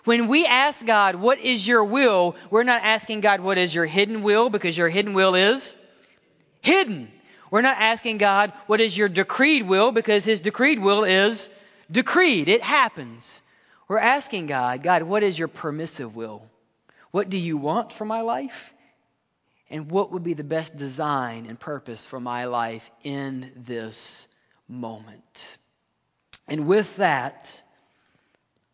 When 0.04 0.28
we 0.28 0.46
ask 0.46 0.86
God, 0.86 1.16
what 1.16 1.40
is 1.40 1.66
your 1.66 1.84
will? 1.84 2.36
We're 2.50 2.63
not 2.63 2.82
asking 2.84 3.22
God, 3.22 3.40
what 3.40 3.58
is 3.58 3.74
your 3.74 3.86
hidden 3.86 4.24
will? 4.24 4.50
Because 4.50 4.78
your 4.78 4.90
hidden 4.90 5.13
will 5.13 5.36
is 5.36 5.75
hidden. 6.62 7.12
We're 7.51 7.62
not 7.62 7.77
asking 7.77 8.17
God, 8.17 8.53
what 8.65 8.81
is 8.81 8.98
your 8.98 9.10
decreed 9.10 9.67
will? 9.67 9.91
Because 9.91 10.25
his 10.25 10.41
decreed 10.41 10.79
will 10.79 11.03
is 11.03 11.50
decreed. 11.91 12.48
It 12.48 12.63
happens. 12.63 13.41
We're 13.88 14.00
asking 14.00 14.48
God, 14.48 14.81
God, 14.81 15.03
what 15.03 15.22
is 15.22 15.38
your 15.38 15.50
permissive 15.50 16.15
will? 16.15 16.41
What 17.12 17.29
do 17.29 17.38
you 17.38 17.58
want 17.58 17.91
for 17.91 18.05
my 18.05 18.22
life? 18.22 18.74
And 19.70 19.91
what 19.91 20.13
would 20.13 20.24
be 20.24 20.34
the 20.34 20.43
best 20.46 20.75
design 20.77 21.46
and 21.46 21.60
purpose 21.60 22.08
for 22.08 22.20
my 22.20 22.46
life 22.46 22.89
in 23.03 23.51
this 23.55 24.27
moment. 24.67 25.58
And 26.48 26.65
with 26.65 26.96
that, 26.96 27.62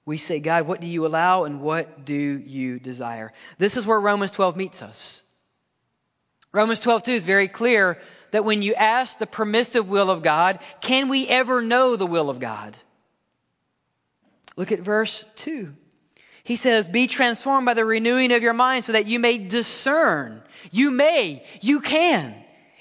we 0.05 0.17
say, 0.17 0.39
God, 0.39 0.67
what 0.67 0.79
do 0.79 0.87
you 0.87 1.05
allow 1.05 1.43
and 1.43 1.61
what 1.61 2.05
do 2.05 2.13
you 2.13 2.79
desire? 2.79 3.33
This 3.57 3.75
is 3.75 3.85
where 3.85 3.99
Romans 3.99 4.31
12 4.31 4.55
meets 4.55 4.81
us. 4.81 5.23
Romans 6.53 6.79
12:2 6.79 7.09
is 7.09 7.23
very 7.25 7.47
clear 7.47 7.99
that 8.31 8.45
when 8.45 8.61
you 8.61 8.73
ask 8.73 9.17
the 9.17 9.27
permissive 9.27 9.87
will 9.87 10.09
of 10.09 10.23
God, 10.23 10.59
can 10.81 11.09
we 11.09 11.27
ever 11.27 11.61
know 11.61 11.95
the 11.95 12.05
will 12.05 12.29
of 12.29 12.39
God? 12.39 12.75
Look 14.55 14.71
at 14.71 14.79
verse 14.79 15.25
2. 15.37 15.73
He 16.43 16.55
says, 16.55 16.87
Be 16.87 17.07
transformed 17.07 17.65
by 17.65 17.73
the 17.73 17.85
renewing 17.85 18.31
of 18.31 18.41
your 18.41 18.53
mind 18.53 18.85
so 18.85 18.93
that 18.93 19.05
you 19.05 19.19
may 19.19 19.37
discern. 19.37 20.41
You 20.71 20.91
may, 20.91 21.43
you 21.61 21.81
can. 21.81 22.35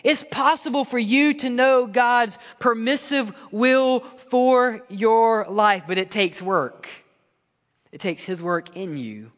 It's 0.05 0.23
possible 0.23 0.85
for 0.85 1.01
you 1.01 1.35
to 1.35 1.51
know 1.51 1.87
God's 1.87 2.39
permissive 2.61 3.33
will 3.51 4.01
for 4.31 4.83
your 4.89 5.47
life, 5.49 5.83
but 5.89 5.99
it 5.99 6.13
takes 6.13 6.41
work. 6.41 6.89
It 7.91 8.01
takes 8.01 8.23
His 8.23 8.41
work 8.41 8.77
in 8.77 8.97
you. 8.97 9.33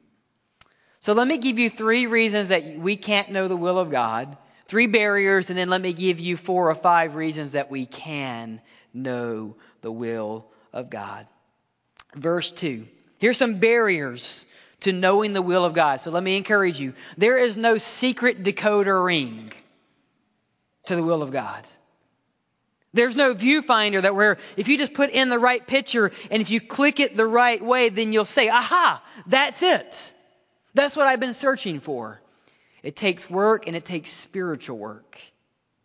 So 1.00 1.15
let 1.15 1.27
me 1.27 1.38
give 1.38 1.59
you 1.59 1.71
three 1.71 2.07
reasons 2.07 2.50
that 2.50 2.79
we 2.79 2.97
can't 2.97 3.31
know 3.31 3.49
the 3.49 3.57
will 3.57 3.79
of 3.79 3.91
God, 3.91 4.37
three 4.69 4.87
barriers, 4.87 5.51
and 5.51 5.59
then 5.59 5.71
let 5.71 5.81
me 5.81 5.93
give 5.93 6.21
you 6.21 6.37
four 6.37 6.71
or 6.71 6.75
five 6.75 7.15
reasons 7.15 7.53
that 7.53 7.71
we 7.71 7.87
can 7.87 8.61
know 8.95 9.57
the 9.81 9.91
will 9.91 10.47
of 10.73 10.91
God. 10.91 11.27
Verse 12.15 12.51
2. 12.51 12.87
Here's 13.19 13.37
some 13.37 13.59
barriers 13.59 14.47
to 14.81 14.93
knowing 14.93 15.33
the 15.33 15.43
will 15.43 15.65
of 15.65 15.75
God. 15.75 16.01
So 16.01 16.11
let 16.11 16.23
me 16.23 16.37
encourage 16.37 16.79
you. 16.79 16.95
There 17.17 17.39
is 17.39 17.57
no 17.57 17.79
secret 17.79 18.43
decoder 18.43 19.05
ring 19.05 19.53
to 20.87 20.95
the 20.95 21.03
will 21.03 21.23
of 21.23 21.33
God. 21.33 21.67
There's 22.95 23.17
no 23.17 23.35
viewfinder 23.35 24.03
that 24.03 24.15
where 24.15 24.39
if 24.57 24.69
you 24.69 24.79
just 24.79 24.95
put 24.95 25.11
in 25.11 25.29
the 25.29 25.39
right 25.39 25.67
picture 25.67 26.11
and 26.31 26.41
if 26.41 26.51
you 26.51 26.61
click 26.61 27.01
it 27.01 27.17
the 27.17 27.27
right 27.27 27.63
way, 27.63 27.91
then 27.91 28.13
you'll 28.13 28.25
say, 28.25 28.49
aha, 28.49 29.03
that's 29.27 29.63
it. 29.63 30.15
That's 30.75 30.97
what 30.97 31.07
I've 31.07 31.21
been 31.21 31.35
searching 31.35 31.81
for. 31.81 32.21
It 32.83 32.97
takes 32.97 33.29
work 33.29 33.67
and 33.67 33.75
it 33.75 33.85
takes 33.85 34.11
spiritual 34.11 34.79
work 34.79 35.19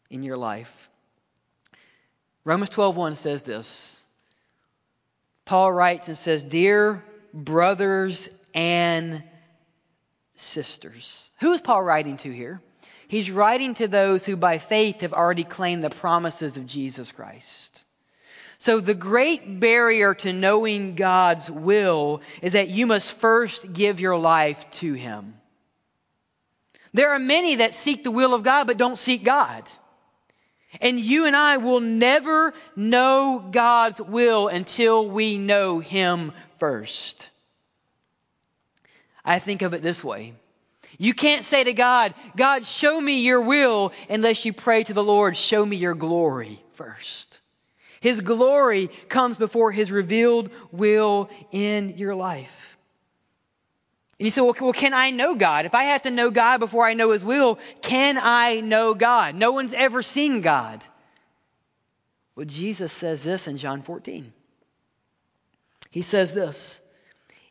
in 0.10 0.24
your 0.24 0.38
life. 0.38 0.90
Romans 2.46 2.70
12:1 2.72 3.16
says 3.16 3.44
this. 3.44 4.04
Paul 5.46 5.72
writes 5.72 6.08
and 6.08 6.18
says, 6.18 6.44
"Dear 6.44 7.04
brothers 7.34 8.30
and 8.54 9.24
sisters." 10.36 11.32
Who 11.40 11.54
is 11.54 11.62
Paul 11.62 11.84
writing 11.84 12.18
to 12.18 12.32
here? 12.32 12.62
He's 13.08 13.30
writing 13.30 13.74
to 13.76 13.88
those 13.88 14.26
who 14.26 14.36
by 14.36 14.58
faith 14.58 15.02
have 15.02 15.14
already 15.14 15.44
claimed 15.44 15.84
the 15.84 15.90
promises 15.90 16.58
of 16.58 16.66
Jesus 16.66 17.12
Christ. 17.12 17.86
So 18.58 18.80
the 18.80 18.94
great 18.94 19.60
barrier 19.60 20.14
to 20.16 20.32
knowing 20.32 20.96
God's 20.96 21.50
will 21.50 22.22
is 22.42 22.54
that 22.54 22.70
you 22.70 22.88
must 22.88 23.14
first 23.18 23.74
give 23.74 24.00
your 24.00 24.18
life 24.18 24.70
to 24.72 24.94
Him. 24.94 25.36
There 26.94 27.12
are 27.12 27.20
many 27.20 27.56
that 27.58 27.74
seek 27.74 28.04
the 28.04 28.12
will 28.12 28.34
of 28.34 28.44
God 28.44 28.68
but 28.68 28.78
don't 28.78 29.00
seek 29.00 29.24
God. 29.24 29.64
And 30.82 31.00
you 31.00 31.26
and 31.26 31.36
I 31.36 31.58
will 31.58 31.80
never 31.80 32.54
know 32.76 33.48
God's 33.52 34.02
will 34.02 34.48
until 34.48 35.08
we 35.08 35.38
know 35.38 35.80
Him 35.80 36.32
first. 36.60 37.30
I 39.24 39.40
think 39.40 39.62
of 39.62 39.74
it 39.74 39.82
this 39.82 40.04
way. 40.04 40.34
You 40.98 41.14
can't 41.14 41.44
say 41.44 41.64
to 41.64 41.74
God, 41.74 42.14
God, 42.36 42.66
show 42.66 43.00
me 43.00 43.22
your 43.22 43.42
will, 43.42 43.94
unless 44.10 44.46
you 44.46 44.54
pray 44.54 44.84
to 44.84 44.94
the 44.94 45.04
Lord, 45.04 45.36
show 45.36 45.66
me 45.66 45.76
your 45.78 45.96
glory 45.96 46.64
first. 46.74 47.42
His 48.00 48.22
glory 48.22 48.90
comes 49.10 49.38
before 49.38 49.72
His 49.72 49.92
revealed 49.92 50.52
will 50.72 51.30
in 51.52 51.98
your 51.98 52.16
life. 52.16 52.63
And 54.24 54.28
you 54.28 54.32
say, 54.32 54.40
well, 54.40 54.72
can 54.72 54.94
I 54.94 55.10
know 55.10 55.36
God? 55.36 55.66
If 55.66 55.76
I 55.76 55.84
have 55.84 56.04
to 56.04 56.10
know 56.10 56.32
God 56.32 56.60
before 56.60 56.88
I 56.88 56.94
know 56.94 57.12
His 57.12 57.26
will, 57.26 57.60
can 57.82 58.18
I 58.18 58.62
know 58.62 58.94
God? 58.94 59.36
No 59.36 59.52
one's 59.52 59.74
ever 59.74 60.02
seen 60.02 60.40
God. 60.40 60.82
Well, 62.34 62.46
Jesus 62.46 62.94
says 62.94 63.22
this 63.22 63.50
in 63.50 63.58
John 63.58 63.82
14. 63.82 64.32
He 65.92 66.04
says 66.04 66.34
this 66.34 66.80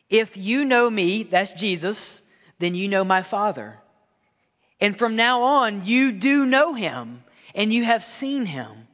If 0.09 0.35
you 0.35 0.65
know 0.65 0.89
me, 0.89 1.21
that's 1.21 1.51
Jesus, 1.51 2.23
then 2.57 2.73
you 2.73 2.87
know 2.87 3.03
my 3.03 3.21
Father. 3.21 3.77
And 4.81 4.97
from 4.97 5.15
now 5.15 5.43
on, 5.43 5.85
you 5.85 6.11
do 6.11 6.43
know 6.43 6.73
Him, 6.73 7.23
and 7.53 7.71
you 7.71 7.83
have 7.83 8.03
seen 8.03 8.47
Him. 8.47 8.87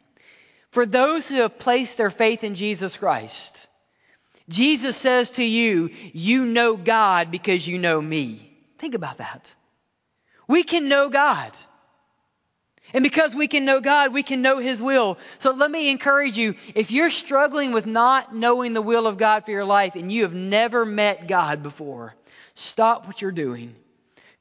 For 0.72 0.86
those 0.86 1.30
who 1.30 1.36
have 1.36 1.58
placed 1.58 1.98
their 1.98 2.12
faith 2.12 2.44
in 2.44 2.56
Jesus 2.56 2.98
Christ, 2.98 3.69
Jesus 4.50 4.98
says 4.98 5.32
to 5.32 5.44
you, 5.44 5.92
You 6.12 6.46
know 6.46 6.76
God 6.76 7.32
because 7.32 7.68
you 7.68 7.78
know 7.78 8.02
me. 8.02 8.52
Think 8.80 8.96
about 8.96 9.20
that. 9.20 9.54
We 10.48 10.64
can 10.64 10.90
know 10.90 11.10
God. 11.10 11.52
And 12.92 13.04
because 13.04 13.36
we 13.36 13.48
can 13.48 13.66
know 13.66 13.82
God, 13.82 14.14
we 14.14 14.24
can 14.24 14.42
know 14.42 14.58
His 14.58 14.82
will. 14.82 15.20
So 15.38 15.52
let 15.52 15.70
me 15.70 15.92
encourage 15.92 16.38
you 16.38 16.56
if 16.74 16.90
you're 16.90 17.12
struggling 17.12 17.72
with 17.72 17.86
not 17.86 18.36
knowing 18.36 18.74
the 18.74 18.82
will 18.82 19.06
of 19.06 19.18
God 19.18 19.46
for 19.46 19.52
your 19.52 19.66
life 19.66 19.96
and 19.96 20.12
you 20.12 20.24
have 20.24 20.34
never 20.34 20.86
met 20.86 21.28
God 21.28 21.62
before, 21.62 22.16
stop 22.56 23.06
what 23.06 23.22
you're 23.22 23.32
doing, 23.32 23.76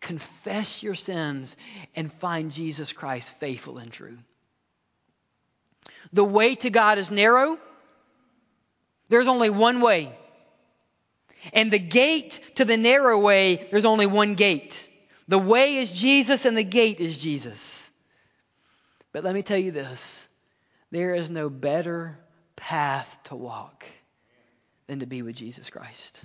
confess 0.00 0.82
your 0.82 0.94
sins, 0.94 1.56
and 1.94 2.10
find 2.10 2.50
Jesus 2.50 2.92
Christ 2.92 3.38
faithful 3.38 3.76
and 3.76 3.92
true. 3.92 4.16
The 6.14 6.24
way 6.24 6.54
to 6.54 6.70
God 6.70 6.96
is 6.96 7.10
narrow. 7.10 7.58
There's 9.08 9.28
only 9.28 9.50
one 9.50 9.80
way. 9.80 10.16
And 11.52 11.70
the 11.70 11.78
gate 11.78 12.40
to 12.56 12.64
the 12.64 12.76
narrow 12.76 13.18
way, 13.18 13.68
there's 13.70 13.84
only 13.84 14.06
one 14.06 14.34
gate. 14.34 14.88
The 15.28 15.38
way 15.38 15.76
is 15.76 15.90
Jesus 15.90 16.44
and 16.44 16.56
the 16.56 16.64
gate 16.64 17.00
is 17.00 17.18
Jesus. 17.18 17.90
But 19.12 19.24
let 19.24 19.34
me 19.34 19.42
tell 19.42 19.58
you 19.58 19.70
this 19.70 20.28
there 20.90 21.14
is 21.14 21.30
no 21.30 21.48
better 21.48 22.18
path 22.56 23.18
to 23.24 23.36
walk 23.36 23.84
than 24.86 25.00
to 25.00 25.06
be 25.06 25.22
with 25.22 25.36
Jesus 25.36 25.70
Christ. 25.70 26.22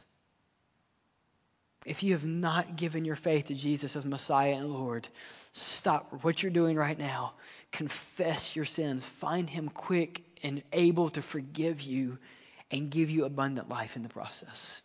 If 1.86 2.02
you 2.02 2.14
have 2.14 2.24
not 2.24 2.78
given 2.78 3.04
your 3.04 3.18
faith 3.18 3.46
to 3.46 3.56
Jesus 3.56 3.98
as 3.98 4.06
Messiah 4.06 4.54
and 4.54 4.72
Lord, 4.72 5.08
stop 5.52 6.24
what 6.24 6.42
you're 6.42 6.52
doing 6.52 6.78
right 6.78 6.98
now. 6.98 7.34
Confess 7.74 8.56
your 8.56 8.64
sins. 8.64 9.06
Find 9.06 9.50
Him 9.50 9.68
quick 9.68 10.22
and 10.44 10.64
able 10.72 11.10
to 11.10 11.22
forgive 11.22 11.82
you 11.82 12.18
and 12.74 12.90
give 12.90 13.12
you 13.12 13.24
abundant 13.24 13.70
life 13.70 13.96
in 13.96 14.02
the 14.02 14.10
process. 14.10 14.82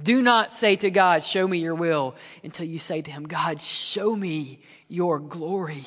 Do 0.00 0.22
not 0.22 0.52
say 0.52 0.76
to 0.76 0.90
God, 0.90 1.24
Show 1.24 1.46
me 1.46 1.58
your 1.58 1.74
will, 1.74 2.14
until 2.44 2.64
you 2.64 2.78
say 2.78 3.02
to 3.02 3.10
Him, 3.10 3.24
God, 3.24 3.60
show 3.60 4.14
me 4.14 4.60
your 4.88 5.18
glory. 5.18 5.84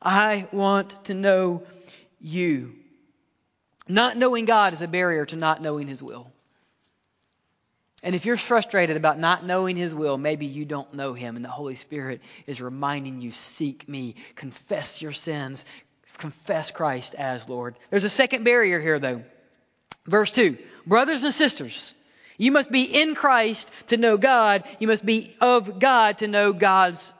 I 0.00 0.46
want 0.52 1.06
to 1.06 1.14
know 1.14 1.62
you. 2.20 2.74
Not 3.88 4.18
knowing 4.18 4.44
God 4.44 4.74
is 4.74 4.82
a 4.82 4.88
barrier 4.88 5.24
to 5.26 5.36
not 5.36 5.62
knowing 5.62 5.88
His 5.88 6.02
will. 6.02 6.30
And 8.02 8.14
if 8.14 8.26
you're 8.26 8.36
frustrated 8.36 8.98
about 8.98 9.18
not 9.18 9.46
knowing 9.46 9.76
His 9.76 9.94
will, 9.94 10.18
maybe 10.18 10.44
you 10.44 10.66
don't 10.66 10.92
know 10.92 11.14
Him, 11.14 11.36
and 11.36 11.44
the 11.44 11.50
Holy 11.50 11.76
Spirit 11.76 12.20
is 12.46 12.60
reminding 12.60 13.22
you 13.22 13.30
seek 13.30 13.88
me, 13.88 14.16
confess 14.34 15.00
your 15.00 15.12
sins, 15.12 15.64
confess 16.18 16.70
Christ 16.70 17.14
as 17.14 17.48
Lord. 17.48 17.76
There's 17.88 18.04
a 18.04 18.10
second 18.10 18.44
barrier 18.44 18.80
here, 18.80 18.98
though. 18.98 19.22
Verse 20.06 20.30
2 20.30 20.56
Brothers 20.86 21.22
and 21.22 21.32
sisters, 21.32 21.94
you 22.36 22.50
must 22.50 22.70
be 22.70 22.82
in 22.82 23.14
Christ 23.14 23.70
to 23.88 23.96
know 23.96 24.16
God, 24.16 24.64
you 24.78 24.88
must 24.88 25.04
be 25.04 25.34
of 25.40 25.78
God 25.78 26.18
to 26.18 26.28
know 26.28 26.52
God's 26.52 27.12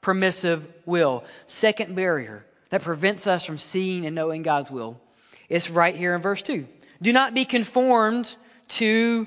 permissive 0.00 0.66
will. 0.84 1.24
Second 1.46 1.94
barrier 1.94 2.44
that 2.70 2.82
prevents 2.82 3.26
us 3.26 3.44
from 3.44 3.58
seeing 3.58 4.06
and 4.06 4.14
knowing 4.14 4.42
God's 4.42 4.70
will. 4.70 5.00
It's 5.48 5.70
right 5.70 5.94
here 5.94 6.14
in 6.14 6.22
verse 6.22 6.42
2. 6.42 6.66
Do 7.02 7.12
not 7.12 7.34
be 7.34 7.44
conformed 7.44 8.34
to 8.68 9.26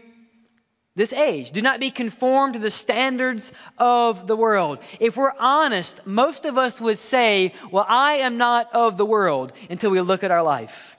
this 0.95 1.13
age. 1.13 1.51
Do 1.51 1.61
not 1.61 1.79
be 1.79 1.91
conformed 1.91 2.53
to 2.53 2.59
the 2.59 2.71
standards 2.71 3.51
of 3.77 4.27
the 4.27 4.35
world. 4.35 4.79
If 4.99 5.17
we're 5.17 5.33
honest, 5.37 6.07
most 6.07 6.45
of 6.45 6.57
us 6.57 6.79
would 6.79 6.97
say, 6.97 7.53
Well, 7.69 7.85
I 7.87 8.13
am 8.13 8.37
not 8.37 8.73
of 8.73 8.97
the 8.97 9.05
world 9.05 9.51
until 9.69 9.91
we 9.91 9.99
look 10.01 10.23
at 10.23 10.31
our 10.31 10.43
life. 10.43 10.94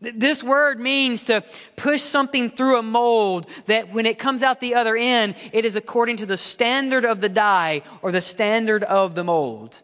This 0.00 0.42
word 0.42 0.80
means 0.80 1.24
to 1.24 1.44
push 1.76 2.00
something 2.00 2.50
through 2.50 2.78
a 2.78 2.82
mold 2.82 3.46
that 3.66 3.92
when 3.92 4.06
it 4.06 4.18
comes 4.18 4.42
out 4.42 4.58
the 4.58 4.76
other 4.76 4.96
end, 4.96 5.34
it 5.52 5.66
is 5.66 5.76
according 5.76 6.18
to 6.18 6.26
the 6.26 6.38
standard 6.38 7.04
of 7.04 7.20
the 7.20 7.28
die 7.28 7.82
or 8.00 8.10
the 8.10 8.22
standard 8.22 8.82
of 8.82 9.14
the 9.14 9.24
mold. 9.24 9.80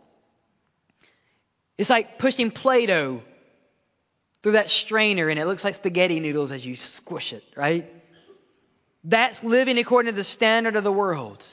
It's 1.76 1.90
like 1.90 2.18
pushing 2.18 2.50
Play 2.50 2.86
Doh 2.86 3.22
through 4.42 4.52
that 4.52 4.70
strainer 4.70 5.28
and 5.28 5.38
it 5.38 5.46
looks 5.46 5.64
like 5.64 5.74
spaghetti 5.74 6.18
noodles 6.18 6.50
as 6.50 6.64
you 6.64 6.76
squish 6.76 7.34
it, 7.34 7.44
right? 7.54 7.92
That's 9.04 9.44
living 9.44 9.76
according 9.76 10.12
to 10.12 10.16
the 10.16 10.24
standard 10.24 10.76
of 10.76 10.84
the 10.84 10.92
world. 10.92 11.44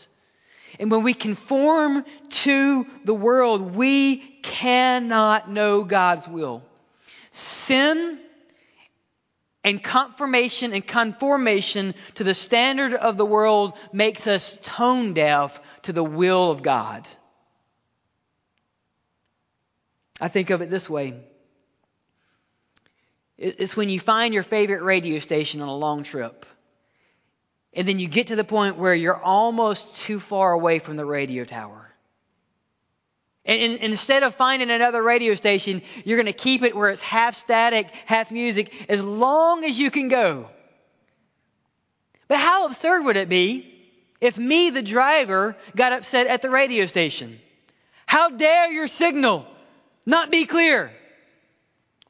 And 0.80 0.90
when 0.90 1.04
we 1.04 1.14
conform 1.14 2.06
to 2.30 2.88
the 3.04 3.14
world, 3.14 3.76
we 3.76 4.18
cannot 4.18 5.50
know 5.50 5.84
God's 5.84 6.28
will. 6.30 6.64
Sin 7.32 8.20
and 9.64 9.84
confirmation 9.84 10.74
and 10.74 10.86
conformation 10.86 11.94
to 12.16 12.24
the 12.24 12.34
standard 12.34 12.94
of 12.94 13.18
the 13.18 13.26
world 13.26 13.78
makes 13.92 14.28
us 14.28 14.58
tone 14.64 15.14
deaf 15.14 15.60
to 15.84 15.94
the 15.94 16.04
will 16.04 16.52
of 16.52 16.62
God. 16.62 17.08
I 20.20 20.28
think 20.28 20.50
of 20.50 20.62
it 20.62 20.70
this 20.70 20.90
way 20.90 21.22
it's 23.38 23.76
when 23.76 23.90
you 23.90 24.00
find 24.00 24.34
your 24.34 24.44
favorite 24.44 24.84
radio 24.84 25.20
station 25.20 25.62
on 25.62 25.68
a 25.68 25.76
long 25.76 26.04
trip. 26.04 26.46
And 27.74 27.88
then 27.88 28.00
you 28.00 28.08
get 28.08 28.28
to 28.28 28.36
the 28.36 28.44
point 28.44 28.78
where 28.78 28.94
you're 28.94 29.22
almost 29.22 29.98
too 29.98 30.20
far 30.20 30.54
away 30.54 30.80
from 30.80 30.96
the 30.96 31.06
radio 31.06 31.44
tower. 31.44 31.93
And, 33.46 33.80
instead 33.80 34.24
of 34.24 34.36
finding 34.36 34.72
another 34.72 35.04
radio 35.04 35.36
station, 35.36 35.82
you're 36.06 36.18
going 36.18 36.28
to 36.28 36.34
keep 36.34 36.64
it 36.64 36.76
where 36.76 36.90
it's 36.90 37.02
half 37.02 37.36
static, 37.36 37.90
half 38.06 38.32
music, 38.32 38.74
as 38.90 39.04
long 39.04 39.66
as 39.66 39.78
you 39.78 39.92
can 39.92 40.08
go. 40.08 40.50
But 42.30 42.40
how 42.40 42.66
absurd 42.66 43.04
would 43.04 43.18
it 43.18 43.28
be 43.28 43.70
if 44.22 44.38
me, 44.38 44.70
the 44.70 44.82
driver, 44.82 45.58
got 45.76 45.92
upset 45.92 46.28
at 46.28 46.42
the 46.42 46.50
radio 46.50 46.86
station? 46.86 47.40
How 48.06 48.30
dare 48.30 48.72
your 48.72 48.88
signal 48.88 49.46
not 50.06 50.32
be 50.32 50.46
clear 50.46 50.92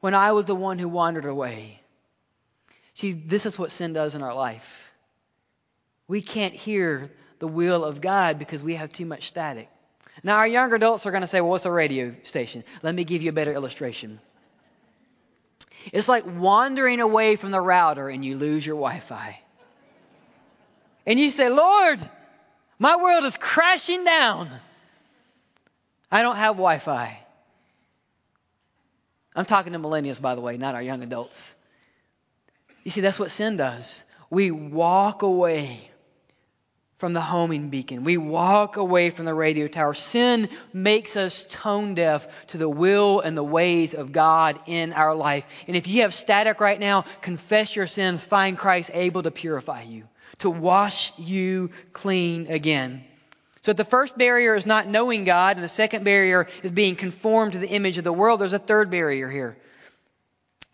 when 0.01 0.13
I 0.13 0.33
was 0.33 0.45
the 0.45 0.55
one 0.55 0.77
who 0.77 0.87
wandered 0.87 1.25
away? 1.25 1.81
See, 2.93 3.13
this 3.13 3.47
is 3.47 3.57
what 3.57 3.71
sin 3.71 3.93
does 3.93 4.13
in 4.13 4.21
our 4.21 4.35
life. 4.35 4.93
We 6.07 6.21
can't 6.21 6.53
hear 6.53 7.11
the 7.39 7.47
will 7.47 7.83
of 7.83 8.01
God 8.01 8.37
because 8.37 8.61
we 8.61 8.75
have 8.75 8.91
too 8.91 9.05
much 9.05 9.27
static. 9.27 9.67
Now, 10.21 10.37
our 10.37 10.47
younger 10.47 10.75
adults 10.75 11.05
are 11.05 11.11
going 11.11 11.21
to 11.21 11.27
say, 11.27 11.41
well, 11.41 11.49
what's 11.49 11.65
a 11.65 11.71
radio 11.71 12.13
station? 12.23 12.63
Let 12.83 12.93
me 12.93 13.03
give 13.03 13.23
you 13.23 13.29
a 13.29 13.33
better 13.33 13.53
illustration. 13.53 14.19
It's 15.91 16.07
like 16.07 16.23
wandering 16.25 16.99
away 16.99 17.35
from 17.35 17.51
the 17.51 17.59
router 17.59 18.09
and 18.09 18.23
you 18.23 18.37
lose 18.37 18.65
your 18.65 18.75
Wi 18.75 18.99
Fi. 18.99 19.39
And 21.05 21.19
you 21.19 21.29
say, 21.29 21.49
Lord, 21.49 21.99
my 22.79 22.95
world 22.95 23.25
is 23.25 23.35
crashing 23.37 24.03
down. 24.03 24.49
I 26.11 26.21
don't 26.21 26.35
have 26.35 26.55
Wi 26.55 26.77
Fi. 26.77 27.19
I'm 29.35 29.45
talking 29.45 29.73
to 29.73 29.79
millennials, 29.79 30.21
by 30.21 30.35
the 30.35 30.41
way, 30.41 30.57
not 30.57 30.75
our 30.75 30.81
young 30.81 31.01
adults. 31.01 31.55
You 32.83 32.91
see, 32.91 33.01
that's 33.01 33.17
what 33.17 33.31
sin 33.31 33.57
does. 33.57 34.03
We 34.29 34.51
walk 34.51 35.23
away 35.23 35.89
from 37.03 37.11
the 37.11 37.19
homing 37.19 37.67
beacon. 37.67 38.05
We 38.05 38.15
walk 38.15 38.77
away 38.77 39.09
from 39.09 39.25
the 39.25 39.33
radio 39.33 39.67
tower. 39.67 39.93
Sin 39.93 40.47
makes 40.71 41.17
us 41.17 41.45
tone 41.49 41.95
deaf 41.95 42.25
to 42.47 42.57
the 42.57 42.69
will 42.69 43.19
and 43.19 43.35
the 43.35 43.43
ways 43.43 43.93
of 43.93 44.13
God 44.13 44.57
in 44.67 44.93
our 44.93 45.13
life. 45.13 45.45
And 45.67 45.75
if 45.75 45.85
you 45.85 46.03
have 46.03 46.13
static 46.13 46.61
right 46.61 46.79
now, 46.79 47.03
confess 47.19 47.75
your 47.75 47.87
sins. 47.87 48.23
Find 48.23 48.57
Christ 48.57 48.89
able 48.93 49.21
to 49.21 49.31
purify 49.31 49.81
you, 49.81 50.07
to 50.37 50.49
wash 50.49 51.11
you 51.19 51.71
clean 51.91 52.47
again. 52.47 53.03
So 53.63 53.73
the 53.73 53.83
first 53.83 54.17
barrier 54.17 54.55
is 54.55 54.65
not 54.65 54.87
knowing 54.87 55.25
God, 55.25 55.57
and 55.57 55.63
the 55.65 55.67
second 55.67 56.05
barrier 56.05 56.47
is 56.63 56.71
being 56.71 56.95
conformed 56.95 57.51
to 57.51 57.59
the 57.59 57.67
image 57.67 57.97
of 57.97 58.05
the 58.05 58.13
world. 58.13 58.39
There's 58.39 58.53
a 58.53 58.59
third 58.59 58.89
barrier 58.89 59.29
here. 59.29 59.57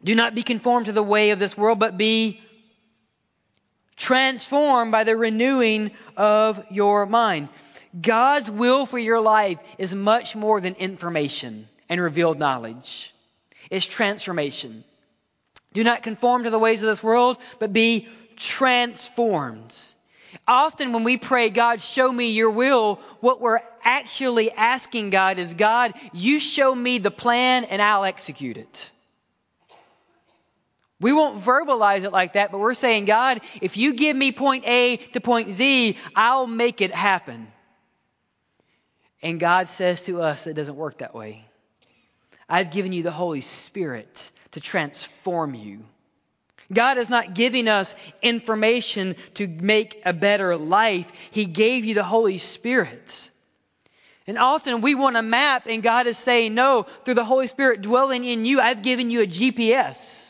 Do 0.03 0.13
not 0.13 0.35
be 0.35 0.43
conformed 0.43 0.85
to 0.85 0.91
the 0.91 1.01
way 1.01 1.31
of 1.31 1.39
this 1.39 1.57
world, 1.57 1.79
but 1.79 1.97
be 1.97 2.39
transformed 3.99 4.91
by 4.91 5.03
the 5.03 5.15
renewing 5.15 5.91
of 6.17 6.63
your 6.71 7.05
mind. 7.05 7.49
God's 7.99 8.49
will 8.49 8.85
for 8.85 8.97
your 8.97 9.19
life 9.19 9.59
is 9.77 9.93
much 9.93 10.35
more 10.35 10.61
than 10.61 10.75
information 10.75 11.67
and 11.89 12.01
revealed 12.01 12.39
knowledge. 12.39 13.13
It's 13.69 13.85
transformation. 13.85 14.83
Do 15.73 15.83
not 15.83 16.01
conform 16.01 16.45
to 16.45 16.49
the 16.49 16.57
ways 16.57 16.81
of 16.81 16.87
this 16.87 17.03
world, 17.03 17.37
but 17.59 17.73
be 17.73 18.07
transformed. 18.35 19.77
Often 20.47 20.93
when 20.93 21.03
we 21.03 21.17
pray, 21.17 21.49
God, 21.49 21.81
show 21.81 22.11
me 22.11 22.31
your 22.31 22.51
will, 22.51 22.95
what 23.19 23.41
we're 23.41 23.59
actually 23.83 24.51
asking 24.51 25.09
God 25.09 25.39
is, 25.39 25.53
God, 25.53 25.93
you 26.13 26.39
show 26.39 26.73
me 26.73 26.99
the 26.99 27.11
plan 27.11 27.65
and 27.65 27.81
I'll 27.81 28.05
execute 28.05 28.57
it. 28.57 28.91
We 31.01 31.13
won't 31.13 31.41
verbalize 31.41 32.03
it 32.03 32.11
like 32.11 32.33
that, 32.33 32.51
but 32.51 32.59
we're 32.59 32.73
saying, 32.73 33.05
God, 33.05 33.41
if 33.61 33.77
you 33.77 33.93
give 33.93 34.15
me 34.15 34.31
point 34.31 34.65
A 34.67 34.97
to 35.13 35.21
point 35.21 35.51
Z, 35.51 35.97
I'll 36.15 36.47
make 36.47 36.81
it 36.81 36.93
happen. 36.93 37.47
And 39.21 39.39
God 39.39 39.67
says 39.67 40.01
to 40.03 40.21
us, 40.21 40.45
it 40.45 40.55
doesn't 40.55 40.75
work 40.75 40.99
that 40.99 41.15
way. 41.15 41.45
I've 42.49 42.71
given 42.71 42.91
you 42.91 43.03
the 43.03 43.11
Holy 43.11 43.41
Spirit 43.41 44.31
to 44.51 44.59
transform 44.59 45.55
you. 45.55 45.85
God 46.71 46.97
is 46.97 47.09
not 47.09 47.33
giving 47.33 47.67
us 47.67 47.95
information 48.21 49.15
to 49.35 49.47
make 49.47 50.01
a 50.05 50.13
better 50.13 50.57
life. 50.57 51.11
He 51.31 51.45
gave 51.45 51.85
you 51.85 51.95
the 51.95 52.03
Holy 52.03 52.37
Spirit. 52.37 53.29
And 54.27 54.37
often 54.37 54.81
we 54.81 54.95
want 54.95 55.17
a 55.17 55.21
map, 55.21 55.65
and 55.67 55.81
God 55.81 56.05
is 56.07 56.17
saying, 56.17 56.53
No, 56.53 56.85
through 57.03 57.15
the 57.15 57.23
Holy 57.23 57.47
Spirit 57.47 57.81
dwelling 57.81 58.25
in 58.25 58.45
you, 58.45 58.59
I've 58.59 58.83
given 58.83 59.09
you 59.09 59.21
a 59.21 59.27
GPS 59.27 60.28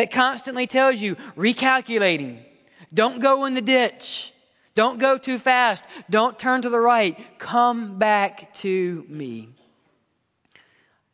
that 0.00 0.12
constantly 0.12 0.66
tells 0.66 0.96
you 0.96 1.16
recalculating. 1.36 2.38
Don't 2.92 3.20
go 3.20 3.44
in 3.44 3.52
the 3.52 3.60
ditch. 3.60 4.32
Don't 4.74 4.98
go 4.98 5.18
too 5.18 5.38
fast. 5.38 5.84
Don't 6.08 6.38
turn 6.38 6.62
to 6.62 6.70
the 6.70 6.80
right. 6.80 7.18
Come 7.38 7.98
back 7.98 8.54
to 8.54 9.04
me. 9.10 9.50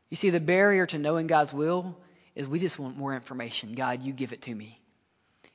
You 0.08 0.16
see, 0.16 0.30
the 0.30 0.38
barrier 0.38 0.86
to 0.86 0.98
knowing 0.98 1.26
God's 1.26 1.52
will 1.52 1.98
is 2.36 2.46
we 2.46 2.60
just 2.60 2.78
want 2.78 2.96
more 2.96 3.12
information. 3.12 3.74
God, 3.74 4.04
you 4.04 4.12
give 4.12 4.32
it 4.32 4.42
to 4.42 4.54
me. 4.54 4.80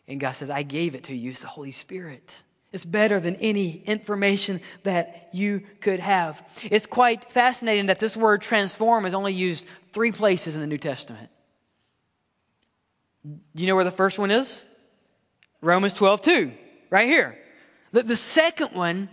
And 0.09 0.19
God 0.19 0.33
says, 0.33 0.49
I 0.49 0.63
gave 0.63 0.95
it 0.95 1.05
to 1.05 1.15
you. 1.15 1.31
It's 1.31 1.39
the 1.39 1.47
Holy 1.47 1.71
Spirit. 1.71 2.43
It's 2.73 2.83
better 2.83 3.21
than 3.21 3.37
any 3.37 3.81
information 3.85 4.59
that 4.83 5.29
you 5.31 5.61
could 5.79 6.01
have. 6.01 6.45
It's 6.63 6.85
quite 6.85 7.31
fascinating 7.31 7.85
that 7.85 8.01
this 8.01 8.17
word 8.17 8.41
transform 8.41 9.05
is 9.05 9.13
only 9.13 9.31
used 9.31 9.65
three 9.93 10.11
places 10.11 10.55
in 10.55 10.59
the 10.59 10.67
New 10.67 10.77
Testament. 10.77 11.29
You 13.53 13.67
know 13.67 13.75
where 13.75 13.83
the 13.83 13.91
first 13.91 14.17
one 14.17 14.31
is? 14.31 14.65
Romans 15.61 15.93
12, 15.93 16.21
2, 16.21 16.51
right 16.89 17.07
here. 17.07 17.37
The, 17.91 18.03
the 18.03 18.15
second 18.15 18.73
one 18.73 19.09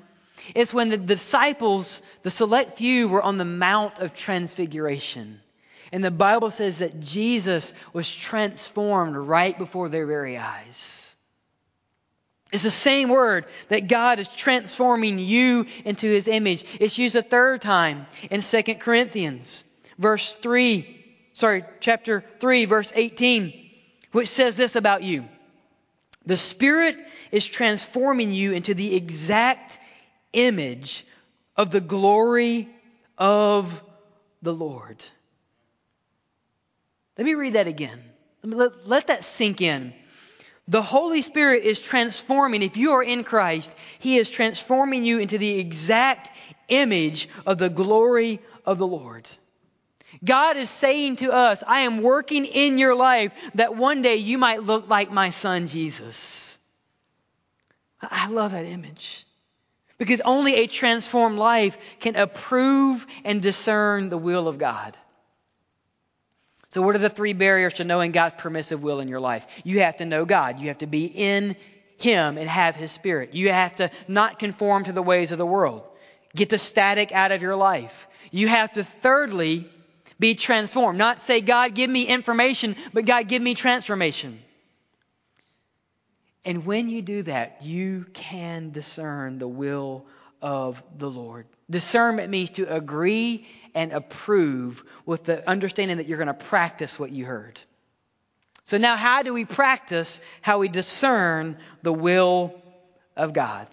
is 0.54 0.72
when 0.72 0.88
the 0.88 0.96
disciples, 0.96 2.00
the 2.22 2.30
select 2.30 2.78
few, 2.78 3.08
were 3.08 3.22
on 3.22 3.36
the 3.36 3.44
Mount 3.44 3.98
of 3.98 4.14
Transfiguration. 4.14 5.40
And 5.92 6.02
the 6.02 6.10
Bible 6.10 6.50
says 6.50 6.78
that 6.78 7.00
Jesus 7.00 7.72
was 7.92 8.12
transformed 8.12 9.16
right 9.16 9.56
before 9.56 9.88
their 9.88 10.06
very 10.06 10.38
eyes. 10.38 11.14
It's 12.50 12.62
the 12.62 12.70
same 12.70 13.10
word 13.10 13.44
that 13.68 13.88
God 13.88 14.18
is 14.18 14.28
transforming 14.28 15.18
you 15.18 15.66
into 15.84 16.06
his 16.06 16.28
image. 16.28 16.64
It's 16.80 16.96
used 16.96 17.14
a 17.14 17.22
third 17.22 17.60
time 17.60 18.06
in 18.30 18.40
2 18.40 18.62
Corinthians, 18.76 19.64
verse 19.98 20.34
3, 20.36 21.04
sorry, 21.34 21.64
chapter 21.80 22.24
3, 22.40 22.64
verse 22.64 22.90
18 22.94 23.67
which 24.12 24.28
says 24.28 24.56
this 24.56 24.76
about 24.76 25.02
you 25.02 25.24
The 26.26 26.36
Spirit 26.36 26.96
is 27.30 27.46
transforming 27.46 28.32
you 28.32 28.52
into 28.52 28.74
the 28.74 28.94
exact 28.96 29.78
image 30.32 31.06
of 31.56 31.70
the 31.70 31.80
glory 31.80 32.68
of 33.16 33.82
the 34.42 34.54
Lord. 34.54 35.04
Let 37.16 37.24
me 37.24 37.34
read 37.34 37.54
that 37.54 37.66
again. 37.66 38.00
Let, 38.42 38.86
let 38.86 39.06
that 39.08 39.24
sink 39.24 39.60
in. 39.60 39.92
The 40.68 40.82
Holy 40.82 41.22
Spirit 41.22 41.64
is 41.64 41.80
transforming, 41.80 42.62
if 42.62 42.76
you 42.76 42.92
are 42.92 43.02
in 43.02 43.24
Christ, 43.24 43.74
He 43.98 44.18
is 44.18 44.30
transforming 44.30 45.02
you 45.02 45.18
into 45.18 45.38
the 45.38 45.58
exact 45.58 46.30
image 46.68 47.28
of 47.46 47.58
the 47.58 47.70
glory 47.70 48.40
of 48.66 48.78
the 48.78 48.86
Lord. 48.86 49.28
God 50.24 50.56
is 50.56 50.70
saying 50.70 51.16
to 51.16 51.32
us, 51.32 51.62
I 51.66 51.80
am 51.80 52.02
working 52.02 52.44
in 52.44 52.78
your 52.78 52.94
life 52.94 53.32
that 53.54 53.76
one 53.76 54.02
day 54.02 54.16
you 54.16 54.38
might 54.38 54.62
look 54.62 54.88
like 54.88 55.10
my 55.10 55.30
son 55.30 55.66
Jesus. 55.66 56.56
I 58.00 58.28
love 58.28 58.52
that 58.52 58.64
image. 58.64 59.26
Because 59.98 60.20
only 60.20 60.54
a 60.54 60.66
transformed 60.68 61.38
life 61.38 61.76
can 61.98 62.14
approve 62.14 63.04
and 63.24 63.42
discern 63.42 64.08
the 64.08 64.18
will 64.18 64.46
of 64.46 64.58
God. 64.58 64.96
So, 66.70 66.82
what 66.82 66.94
are 66.94 66.98
the 66.98 67.08
three 67.08 67.32
barriers 67.32 67.74
to 67.74 67.84
knowing 67.84 68.12
God's 68.12 68.34
permissive 68.34 68.82
will 68.82 69.00
in 69.00 69.08
your 69.08 69.20
life? 69.20 69.46
You 69.64 69.80
have 69.80 69.96
to 69.96 70.04
know 70.04 70.24
God. 70.24 70.60
You 70.60 70.68
have 70.68 70.78
to 70.78 70.86
be 70.86 71.06
in 71.06 71.56
Him 71.96 72.38
and 72.38 72.48
have 72.48 72.76
His 72.76 72.92
Spirit. 72.92 73.34
You 73.34 73.50
have 73.50 73.74
to 73.76 73.90
not 74.06 74.38
conform 74.38 74.84
to 74.84 74.92
the 74.92 75.02
ways 75.02 75.32
of 75.32 75.38
the 75.38 75.46
world. 75.46 75.82
Get 76.36 76.50
the 76.50 76.58
static 76.58 77.10
out 77.10 77.32
of 77.32 77.42
your 77.42 77.56
life. 77.56 78.06
You 78.30 78.48
have 78.48 78.72
to, 78.74 78.84
thirdly, 78.84 79.68
be 80.18 80.34
transformed. 80.34 80.98
Not 80.98 81.22
say, 81.22 81.40
God, 81.40 81.74
give 81.74 81.88
me 81.88 82.06
information, 82.06 82.76
but 82.92 83.04
God, 83.04 83.28
give 83.28 83.42
me 83.42 83.54
transformation. 83.54 84.40
And 86.44 86.64
when 86.64 86.88
you 86.88 87.02
do 87.02 87.22
that, 87.24 87.62
you 87.62 88.06
can 88.12 88.70
discern 88.70 89.38
the 89.38 89.48
will 89.48 90.06
of 90.40 90.82
the 90.96 91.10
Lord. 91.10 91.46
Discernment 91.68 92.30
means 92.30 92.50
to 92.50 92.72
agree 92.72 93.46
and 93.74 93.92
approve 93.92 94.82
with 95.04 95.24
the 95.24 95.48
understanding 95.48 95.98
that 95.98 96.06
you're 96.06 96.18
going 96.18 96.28
to 96.28 96.34
practice 96.34 96.98
what 96.98 97.10
you 97.10 97.24
heard. 97.24 97.60
So, 98.64 98.78
now 98.78 98.96
how 98.96 99.22
do 99.22 99.32
we 99.32 99.44
practice 99.44 100.20
how 100.42 100.58
we 100.58 100.68
discern 100.68 101.58
the 101.82 101.92
will 101.92 102.54
of 103.16 103.32
God? 103.32 103.66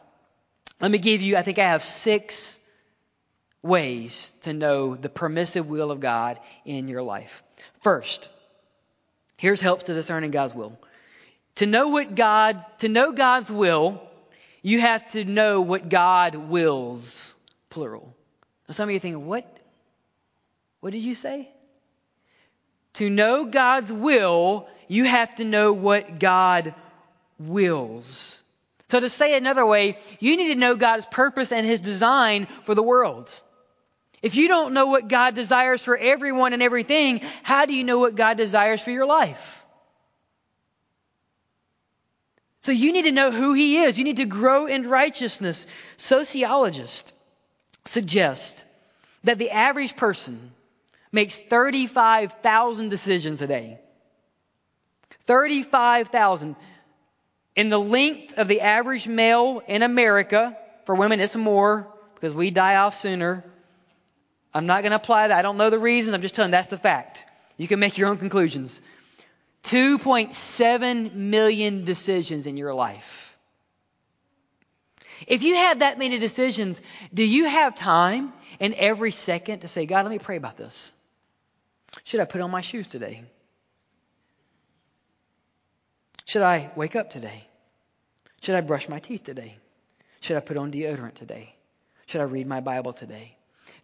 Let 0.80 0.92
me 0.92 0.98
give 0.98 1.22
you, 1.22 1.38
I 1.38 1.42
think 1.42 1.60
I 1.60 1.70
have 1.70 1.84
six 1.84 2.60
ways 3.66 4.34
to 4.42 4.54
know 4.54 4.96
the 4.96 5.10
permissive 5.10 5.68
will 5.68 5.92
of 5.92 6.00
God 6.00 6.40
in 6.64 6.88
your 6.88 7.02
life. 7.02 7.44
First, 7.82 8.30
here's 9.38 9.60
helps 9.60 9.86
to 9.86 9.94
discerning 9.94 10.32
God's 10.32 10.54
will. 10.54 10.78
To 11.56 11.66
know 11.66 11.90
what 11.90 12.16
God, 12.16 12.62
to 12.80 12.90
know 12.90 13.12
God's 13.12 13.52
will, 13.52 14.02
you 14.62 14.80
have 14.80 15.10
to 15.12 15.26
know 15.26 15.62
what 15.62 15.90
God 15.90 16.36
wills, 16.36 17.36
plural. 17.70 18.16
Now 18.68 18.74
some 18.74 18.90
of 18.90 18.94
you 18.94 19.00
think, 19.00 19.18
what, 19.18 19.46
what 20.80 20.94
did 20.94 21.04
you 21.04 21.16
say? 21.16 21.50
To 22.94 23.10
know 23.10 23.46
God's 23.46 23.92
will, 23.92 24.68
you 24.88 25.06
have 25.06 25.36
to 25.36 25.44
know 25.46 25.74
what 25.74 26.20
God 26.20 26.76
wills. 27.40 28.44
So 28.88 29.00
to 29.00 29.10
say 29.10 29.36
another 29.36 29.66
way, 29.66 29.98
you 30.20 30.38
need 30.38 30.50
to 30.50 30.56
know 30.56 30.76
God's 30.76 31.06
purpose 31.06 31.52
and 31.52 31.66
His 31.66 31.80
design 31.80 32.48
for 32.66 32.76
the 32.76 32.84
world. 32.84 33.42
If 34.26 34.36
you 34.36 34.48
don't 34.48 34.74
know 34.74 34.88
what 34.88 35.08
God 35.08 35.36
desires 35.36 35.84
for 35.84 35.96
everyone 35.96 36.54
and 36.54 36.64
everything, 36.64 37.22
how 37.44 37.68
do 37.68 37.76
you 37.76 37.84
know 37.84 38.00
what 38.00 38.16
God 38.16 38.38
desires 38.38 38.82
for 38.82 38.90
your 38.90 39.06
life? 39.06 39.64
So 42.62 42.72
you 42.72 42.92
need 42.92 43.04
to 43.04 43.12
know 43.12 43.30
who 43.30 43.54
He 43.54 43.84
is. 43.84 44.00
You 44.00 44.04
need 44.04 44.18
to 44.18 44.26
grow 44.26 44.66
in 44.66 44.90
righteousness. 44.90 45.68
Sociologists 45.98 47.14
suggest 47.86 48.66
that 49.26 49.38
the 49.38 49.52
average 49.52 49.96
person 49.96 50.50
makes 51.12 51.40
35,000 51.40 52.90
decisions 52.90 53.44
a 53.44 53.48
day. 53.48 53.80
35,000. 55.28 56.56
In 57.56 57.70
the 57.70 57.80
length 57.80 58.40
of 58.40 58.48
the 58.48 58.62
average 58.62 59.08
male 59.08 59.62
in 59.68 59.84
America, 59.84 60.58
for 60.88 60.96
women 60.96 61.20
it's 61.20 61.36
more 61.36 61.88
because 62.16 62.34
we 62.34 62.50
die 62.50 62.78
off 62.78 62.96
sooner. 62.96 63.44
I'm 64.56 64.68
not 64.68 64.84
going 64.84 64.92
to 64.92 64.96
apply 64.96 65.28
that. 65.28 65.38
I 65.38 65.42
don't 65.42 65.58
know 65.58 65.70
the 65.70 65.78
reasons. 65.78 66.14
I'm 66.14 66.22
just 66.22 66.34
telling 66.34 66.50
you 66.50 66.54
that's 66.54 66.70
the 66.70 66.78
fact. 66.78 67.26
You 67.58 67.68
can 67.68 67.78
make 67.78 67.98
your 67.98 68.08
own 68.08 68.18
conclusions. 68.18 68.82
2.7 69.66 71.14
million 71.14 71.84
decisions 71.84 72.48
in 72.48 72.56
your 72.56 72.74
life. 72.74 73.36
If 75.28 75.44
you 75.44 75.56
have 75.56 75.80
that 75.80 76.00
many 76.00 76.20
decisions, 76.20 76.82
do 77.14 77.24
you 77.24 77.46
have 77.46 77.76
time 77.76 78.32
in 78.60 78.74
every 78.76 79.12
second 79.12 79.60
to 79.60 79.68
say, 79.68 79.86
God, 79.86 80.06
let 80.06 80.12
me 80.12 80.20
pray 80.20 80.38
about 80.38 80.56
this? 80.56 80.94
Should 82.06 82.22
I 82.22 82.26
put 82.26 82.40
on 82.40 82.50
my 82.50 82.62
shoes 82.62 82.88
today? 82.88 83.24
Should 86.24 86.44
I 86.44 86.72
wake 86.78 86.96
up 86.96 87.10
today? 87.10 87.46
Should 88.42 88.56
I 88.56 88.62
brush 88.62 88.88
my 88.88 89.00
teeth 89.00 89.24
today? 89.24 89.58
Should 90.22 90.38
I 90.38 90.40
put 90.40 90.58
on 90.58 90.72
deodorant 90.72 91.16
today? 91.16 91.56
Should 92.06 92.22
I 92.22 92.26
read 92.26 92.48
my 92.48 92.62
Bible 92.62 92.94
today? 92.94 93.35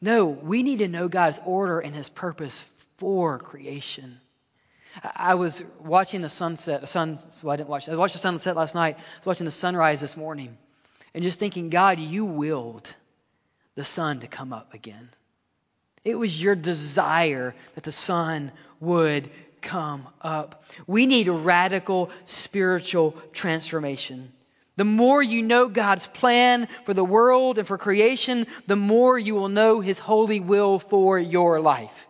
No, 0.01 0.25
we 0.25 0.63
need 0.63 0.79
to 0.79 0.87
know 0.87 1.07
God's 1.07 1.39
order 1.45 1.79
and 1.79 1.95
His 1.95 2.09
purpose 2.09 2.65
for 2.97 3.37
creation. 3.37 4.19
I 5.15 5.35
was 5.35 5.63
watching 5.79 6.21
the 6.21 6.29
sunset. 6.29 6.87
Sun, 6.89 7.17
well, 7.43 7.53
I 7.53 7.55
didn't 7.55 7.69
watch. 7.69 7.87
I 7.87 7.95
watched 7.95 8.13
the 8.13 8.19
sunset 8.19 8.55
last 8.55 8.75
night. 8.75 8.97
I 8.97 9.19
was 9.19 9.25
watching 9.25 9.45
the 9.45 9.51
sunrise 9.51 10.01
this 10.01 10.17
morning, 10.17 10.57
and 11.13 11.23
just 11.23 11.39
thinking, 11.39 11.69
God, 11.69 11.99
you 11.99 12.25
willed 12.25 12.93
the 13.75 13.85
sun 13.85 14.19
to 14.19 14.27
come 14.27 14.51
up 14.51 14.73
again. 14.73 15.09
It 16.03 16.15
was 16.15 16.41
your 16.41 16.55
desire 16.55 17.55
that 17.75 17.83
the 17.83 17.91
sun 17.91 18.51
would 18.79 19.29
come 19.61 20.07
up. 20.21 20.63
We 20.87 21.05
need 21.05 21.27
radical 21.27 22.09
spiritual 22.25 23.11
transformation. 23.31 24.33
The 24.77 24.85
more 24.85 25.21
you 25.21 25.41
know 25.41 25.67
God's 25.67 26.07
plan 26.07 26.67
for 26.85 26.93
the 26.93 27.03
world 27.03 27.57
and 27.57 27.67
for 27.67 27.77
creation, 27.77 28.47
the 28.67 28.75
more 28.75 29.17
you 29.17 29.35
will 29.35 29.49
know 29.49 29.79
His 29.81 29.99
holy 29.99 30.39
will 30.39 30.79
for 30.79 31.19
your 31.19 31.59
life. 31.59 32.07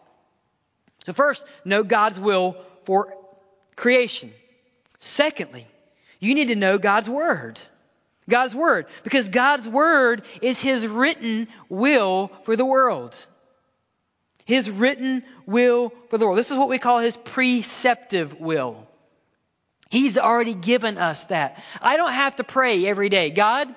So, 1.05 1.13
first, 1.13 1.45
know 1.65 1.83
God's 1.83 2.19
will 2.19 2.55
for 2.85 3.13
creation. 3.75 4.31
Secondly, 4.99 5.65
you 6.19 6.35
need 6.35 6.49
to 6.49 6.55
know 6.55 6.77
God's 6.77 7.09
Word. 7.09 7.59
God's 8.29 8.53
Word. 8.53 8.85
Because 9.03 9.29
God's 9.29 9.67
Word 9.67 10.23
is 10.41 10.61
His 10.61 10.85
written 10.85 11.47
will 11.67 12.31
for 12.43 12.55
the 12.55 12.65
world. 12.65 13.15
His 14.45 14.69
written 14.69 15.23
will 15.47 15.91
for 16.09 16.19
the 16.19 16.25
world. 16.25 16.37
This 16.37 16.51
is 16.51 16.57
what 16.57 16.69
we 16.69 16.77
call 16.77 16.99
His 16.99 17.17
preceptive 17.17 18.39
will. 18.39 18.87
He's 19.91 20.17
already 20.17 20.53
given 20.53 20.97
us 20.97 21.25
that. 21.25 21.61
I 21.81 21.97
don't 21.97 22.13
have 22.13 22.37
to 22.37 22.45
pray 22.45 22.85
every 22.87 23.09
day. 23.09 23.29
God, 23.29 23.67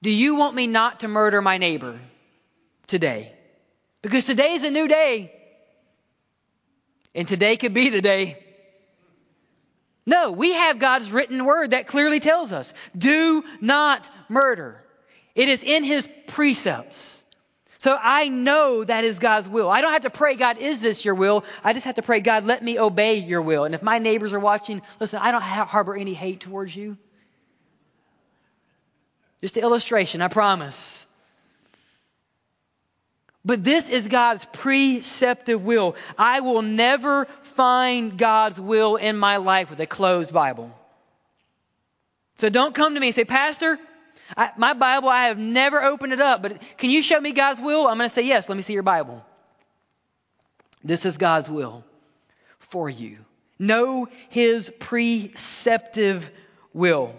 do 0.00 0.10
you 0.10 0.36
want 0.36 0.56
me 0.56 0.66
not 0.66 1.00
to 1.00 1.08
murder 1.08 1.42
my 1.42 1.58
neighbor 1.58 1.98
today? 2.86 3.30
Because 4.00 4.24
today 4.24 4.54
is 4.54 4.62
a 4.62 4.70
new 4.70 4.88
day. 4.88 5.30
And 7.14 7.28
today 7.28 7.58
could 7.58 7.74
be 7.74 7.90
the 7.90 8.00
day. 8.00 8.42
No, 10.06 10.32
we 10.32 10.54
have 10.54 10.78
God's 10.78 11.12
written 11.12 11.44
word 11.44 11.72
that 11.72 11.86
clearly 11.86 12.20
tells 12.20 12.50
us 12.50 12.72
do 12.96 13.44
not 13.60 14.08
murder. 14.30 14.82
It 15.34 15.50
is 15.50 15.62
in 15.62 15.84
His 15.84 16.08
precepts. 16.28 17.26
So 17.80 17.96
I 17.98 18.28
know 18.28 18.84
that 18.84 19.04
is 19.04 19.20
God's 19.20 19.48
will. 19.48 19.70
I 19.70 19.80
don't 19.80 19.92
have 19.92 20.02
to 20.02 20.10
pray, 20.10 20.36
God, 20.36 20.58
is 20.58 20.82
this 20.82 21.02
your 21.02 21.14
will? 21.14 21.46
I 21.64 21.72
just 21.72 21.86
have 21.86 21.94
to 21.94 22.02
pray, 22.02 22.20
God, 22.20 22.44
let 22.44 22.62
me 22.62 22.78
obey 22.78 23.16
your 23.16 23.40
will. 23.40 23.64
And 23.64 23.74
if 23.74 23.82
my 23.82 23.98
neighbors 23.98 24.34
are 24.34 24.38
watching, 24.38 24.82
listen, 25.00 25.18
I 25.22 25.32
don't 25.32 25.40
harbor 25.40 25.96
any 25.96 26.12
hate 26.12 26.40
towards 26.40 26.76
you. 26.76 26.98
Just 29.40 29.56
an 29.56 29.62
illustration, 29.62 30.20
I 30.20 30.28
promise. 30.28 31.06
But 33.46 33.64
this 33.64 33.88
is 33.88 34.08
God's 34.08 34.44
preceptive 34.44 35.64
will. 35.64 35.96
I 36.18 36.40
will 36.40 36.60
never 36.60 37.24
find 37.54 38.18
God's 38.18 38.60
will 38.60 38.96
in 38.96 39.16
my 39.16 39.38
life 39.38 39.70
with 39.70 39.80
a 39.80 39.86
closed 39.86 40.34
Bible. 40.34 40.70
So 42.36 42.50
don't 42.50 42.74
come 42.74 42.92
to 42.92 43.00
me 43.00 43.06
and 43.06 43.14
say, 43.14 43.24
Pastor, 43.24 43.78
I, 44.36 44.50
my 44.56 44.74
Bible, 44.74 45.08
I 45.08 45.24
have 45.24 45.38
never 45.38 45.82
opened 45.82 46.12
it 46.12 46.20
up, 46.20 46.42
but 46.42 46.60
can 46.78 46.90
you 46.90 47.02
show 47.02 47.20
me 47.20 47.32
God's 47.32 47.60
will? 47.60 47.86
I'm 47.86 47.96
going 47.96 48.08
to 48.08 48.14
say, 48.14 48.22
Yes, 48.22 48.48
let 48.48 48.56
me 48.56 48.62
see 48.62 48.72
your 48.72 48.82
Bible. 48.82 49.24
This 50.82 51.04
is 51.04 51.18
God's 51.18 51.50
will 51.50 51.84
for 52.58 52.88
you. 52.88 53.18
Know 53.58 54.08
His 54.28 54.70
preceptive 54.78 56.30
will. 56.72 57.14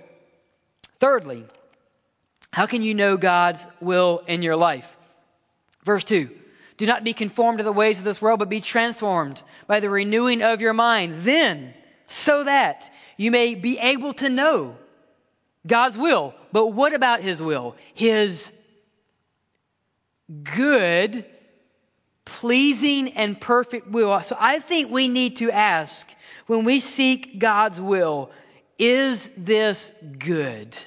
Thirdly, 0.99 1.45
how 2.51 2.65
can 2.65 2.83
you 2.83 2.93
know 2.93 3.17
God's 3.17 3.67
will 3.79 4.23
in 4.27 4.41
your 4.41 4.55
life? 4.55 4.97
Verse 5.83 6.03
2 6.03 6.29
Do 6.77 6.85
not 6.85 7.03
be 7.03 7.13
conformed 7.13 7.59
to 7.59 7.63
the 7.63 7.71
ways 7.71 7.99
of 7.99 8.05
this 8.05 8.21
world, 8.21 8.39
but 8.39 8.49
be 8.49 8.61
transformed 8.61 9.41
by 9.67 9.79
the 9.79 9.89
renewing 9.89 10.41
of 10.41 10.61
your 10.61 10.73
mind. 10.73 11.23
Then, 11.23 11.73
so 12.07 12.43
that 12.43 12.91
you 13.17 13.31
may 13.31 13.55
be 13.55 13.77
able 13.77 14.13
to 14.13 14.29
know 14.29 14.75
God's 15.65 15.97
will. 15.97 16.33
But 16.51 16.67
what 16.67 16.93
about 16.93 17.21
His 17.21 17.41
will? 17.41 17.75
His 17.93 18.51
good, 20.43 21.25
pleasing, 22.25 23.13
and 23.13 23.39
perfect 23.39 23.87
will. 23.87 24.19
So 24.21 24.35
I 24.39 24.59
think 24.59 24.91
we 24.91 25.07
need 25.07 25.37
to 25.37 25.51
ask 25.51 26.09
when 26.47 26.65
we 26.65 26.79
seek 26.79 27.39
God's 27.39 27.79
will, 27.79 28.31
is 28.77 29.29
this 29.37 29.91
good? 30.17 30.77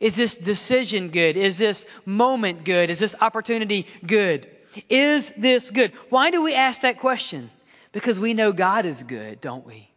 Is 0.00 0.16
this 0.16 0.34
decision 0.34 1.10
good? 1.10 1.36
Is 1.36 1.58
this 1.58 1.86
moment 2.04 2.64
good? 2.64 2.90
Is 2.90 2.98
this 2.98 3.14
opportunity 3.20 3.86
good? 4.06 4.48
Is 4.88 5.30
this 5.32 5.70
good? 5.70 5.92
Why 6.08 6.30
do 6.30 6.42
we 6.42 6.54
ask 6.54 6.82
that 6.82 6.98
question? 6.98 7.50
Because 7.92 8.18
we 8.18 8.32
know 8.32 8.52
God 8.52 8.86
is 8.86 9.02
good, 9.02 9.40
don't 9.40 9.66
we? 9.66 9.90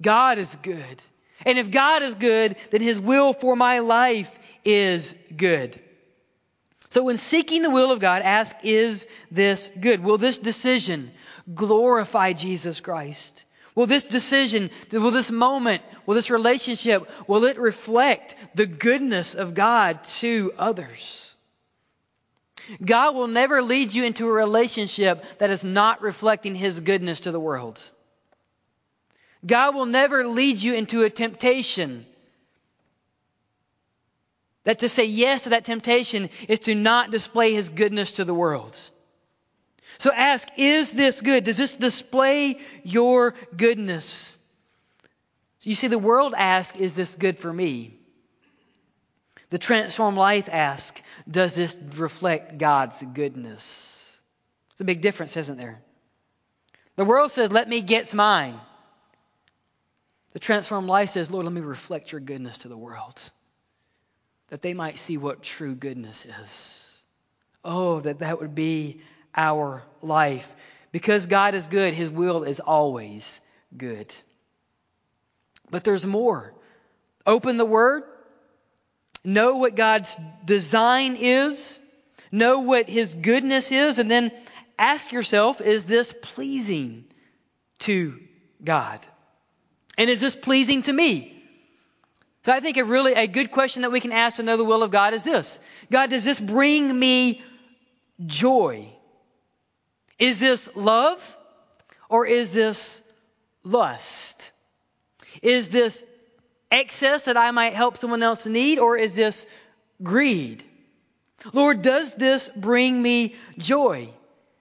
God 0.00 0.38
is 0.38 0.56
good. 0.62 1.02
And 1.44 1.58
if 1.58 1.70
God 1.70 2.02
is 2.02 2.14
good, 2.14 2.56
then 2.70 2.80
His 2.80 2.98
will 3.00 3.32
for 3.32 3.56
my 3.56 3.80
life 3.80 4.30
is 4.64 5.14
good. 5.36 5.78
So 6.90 7.02
when 7.02 7.16
seeking 7.16 7.62
the 7.62 7.70
will 7.70 7.90
of 7.90 7.98
God, 7.98 8.22
ask, 8.22 8.54
is 8.62 9.06
this 9.30 9.70
good? 9.80 10.02
Will 10.02 10.18
this 10.18 10.38
decision 10.38 11.10
glorify 11.52 12.32
Jesus 12.32 12.80
Christ? 12.80 13.44
Will 13.74 13.86
this 13.86 14.04
decision, 14.04 14.70
will 14.92 15.10
this 15.10 15.30
moment, 15.30 15.82
will 16.06 16.14
this 16.14 16.30
relationship, 16.30 17.10
will 17.28 17.44
it 17.44 17.58
reflect 17.58 18.36
the 18.54 18.66
goodness 18.66 19.34
of 19.34 19.54
God 19.54 20.04
to 20.04 20.52
others? 20.56 21.36
God 22.82 23.14
will 23.14 23.26
never 23.26 23.60
lead 23.62 23.92
you 23.92 24.04
into 24.04 24.28
a 24.28 24.32
relationship 24.32 25.24
that 25.38 25.50
is 25.50 25.64
not 25.64 26.02
reflecting 26.02 26.54
His 26.54 26.80
goodness 26.80 27.20
to 27.20 27.32
the 27.32 27.40
world. 27.40 27.82
God 29.46 29.74
will 29.74 29.86
never 29.86 30.26
lead 30.26 30.58
you 30.58 30.74
into 30.74 31.02
a 31.02 31.10
temptation 31.10 32.06
That 34.64 34.78
to 34.78 34.88
say 34.88 35.04
yes 35.04 35.44
to 35.44 35.50
that 35.50 35.66
temptation 35.66 36.30
is 36.48 36.60
to 36.60 36.74
not 36.74 37.10
display 37.10 37.52
his 37.52 37.68
goodness 37.68 38.12
to 38.12 38.24
the 38.24 38.34
world. 38.34 38.76
So 39.98 40.10
ask, 40.12 40.48
is 40.56 40.90
this 40.90 41.20
good? 41.20 41.44
Does 41.44 41.58
this 41.58 41.76
display 41.76 42.58
your 42.82 43.34
goodness? 43.56 44.38
You 45.62 45.74
see, 45.74 45.88
the 45.88 45.98
world 45.98 46.34
asks, 46.36 46.76
is 46.78 46.94
this 46.94 47.14
good 47.14 47.38
for 47.38 47.52
me? 47.52 47.98
The 49.50 49.58
transformed 49.58 50.18
life 50.18 50.48
asks, 50.50 51.00
does 51.30 51.54
this 51.54 51.76
reflect 51.96 52.58
God's 52.58 53.02
goodness? 53.02 54.00
It's 54.72 54.80
a 54.80 54.84
big 54.84 55.02
difference, 55.02 55.36
isn't 55.36 55.58
there? 55.58 55.80
The 56.96 57.04
world 57.04 57.30
says, 57.30 57.52
let 57.52 57.68
me 57.68 57.82
get 57.82 58.12
mine. 58.14 58.58
The 60.34 60.40
transformed 60.40 60.88
life 60.88 61.10
says, 61.10 61.30
Lord, 61.30 61.46
let 61.46 61.54
me 61.54 61.60
reflect 61.60 62.10
your 62.10 62.20
goodness 62.20 62.58
to 62.58 62.68
the 62.68 62.76
world, 62.76 63.22
that 64.48 64.62
they 64.62 64.74
might 64.74 64.98
see 64.98 65.16
what 65.16 65.42
true 65.42 65.76
goodness 65.76 66.26
is. 66.26 67.02
Oh, 67.64 68.00
that 68.00 68.18
that 68.18 68.40
would 68.40 68.54
be 68.54 69.00
our 69.34 69.84
life. 70.02 70.46
Because 70.90 71.26
God 71.26 71.54
is 71.54 71.68
good, 71.68 71.94
His 71.94 72.10
will 72.10 72.42
is 72.42 72.58
always 72.58 73.40
good. 73.76 74.12
But 75.70 75.84
there's 75.84 76.04
more. 76.04 76.52
Open 77.24 77.56
the 77.56 77.64
Word, 77.64 78.02
know 79.24 79.56
what 79.56 79.76
God's 79.76 80.16
design 80.44 81.16
is, 81.16 81.80
know 82.32 82.58
what 82.58 82.88
His 82.88 83.14
goodness 83.14 83.70
is, 83.70 84.00
and 84.00 84.10
then 84.10 84.32
ask 84.78 85.12
yourself 85.12 85.60
is 85.60 85.84
this 85.84 86.12
pleasing 86.22 87.04
to 87.78 88.18
God? 88.62 88.98
And 89.96 90.10
is 90.10 90.20
this 90.20 90.34
pleasing 90.34 90.82
to 90.82 90.92
me? 90.92 91.30
So 92.44 92.52
I 92.52 92.60
think 92.60 92.76
a 92.76 92.84
really 92.84 93.14
a 93.14 93.26
good 93.26 93.50
question 93.50 93.82
that 93.82 93.92
we 93.92 94.00
can 94.00 94.12
ask 94.12 94.36
to 94.36 94.42
know 94.42 94.56
the 94.56 94.64
will 94.64 94.82
of 94.82 94.90
God 94.90 95.14
is 95.14 95.24
this. 95.24 95.58
God, 95.90 96.10
does 96.10 96.24
this 96.24 96.38
bring 96.38 96.98
me 96.98 97.42
joy? 98.26 98.88
Is 100.18 100.40
this 100.40 100.68
love 100.74 101.36
or 102.08 102.26
is 102.26 102.50
this 102.50 103.02
lust? 103.62 104.52
Is 105.42 105.70
this 105.70 106.04
excess 106.70 107.24
that 107.24 107.36
I 107.36 107.50
might 107.50 107.72
help 107.72 107.96
someone 107.96 108.22
else 108.22 108.46
need 108.46 108.78
or 108.78 108.96
is 108.96 109.14
this 109.14 109.46
greed? 110.02 110.64
Lord, 111.52 111.82
does 111.82 112.14
this 112.14 112.48
bring 112.48 113.00
me 113.00 113.34
joy? 113.58 114.10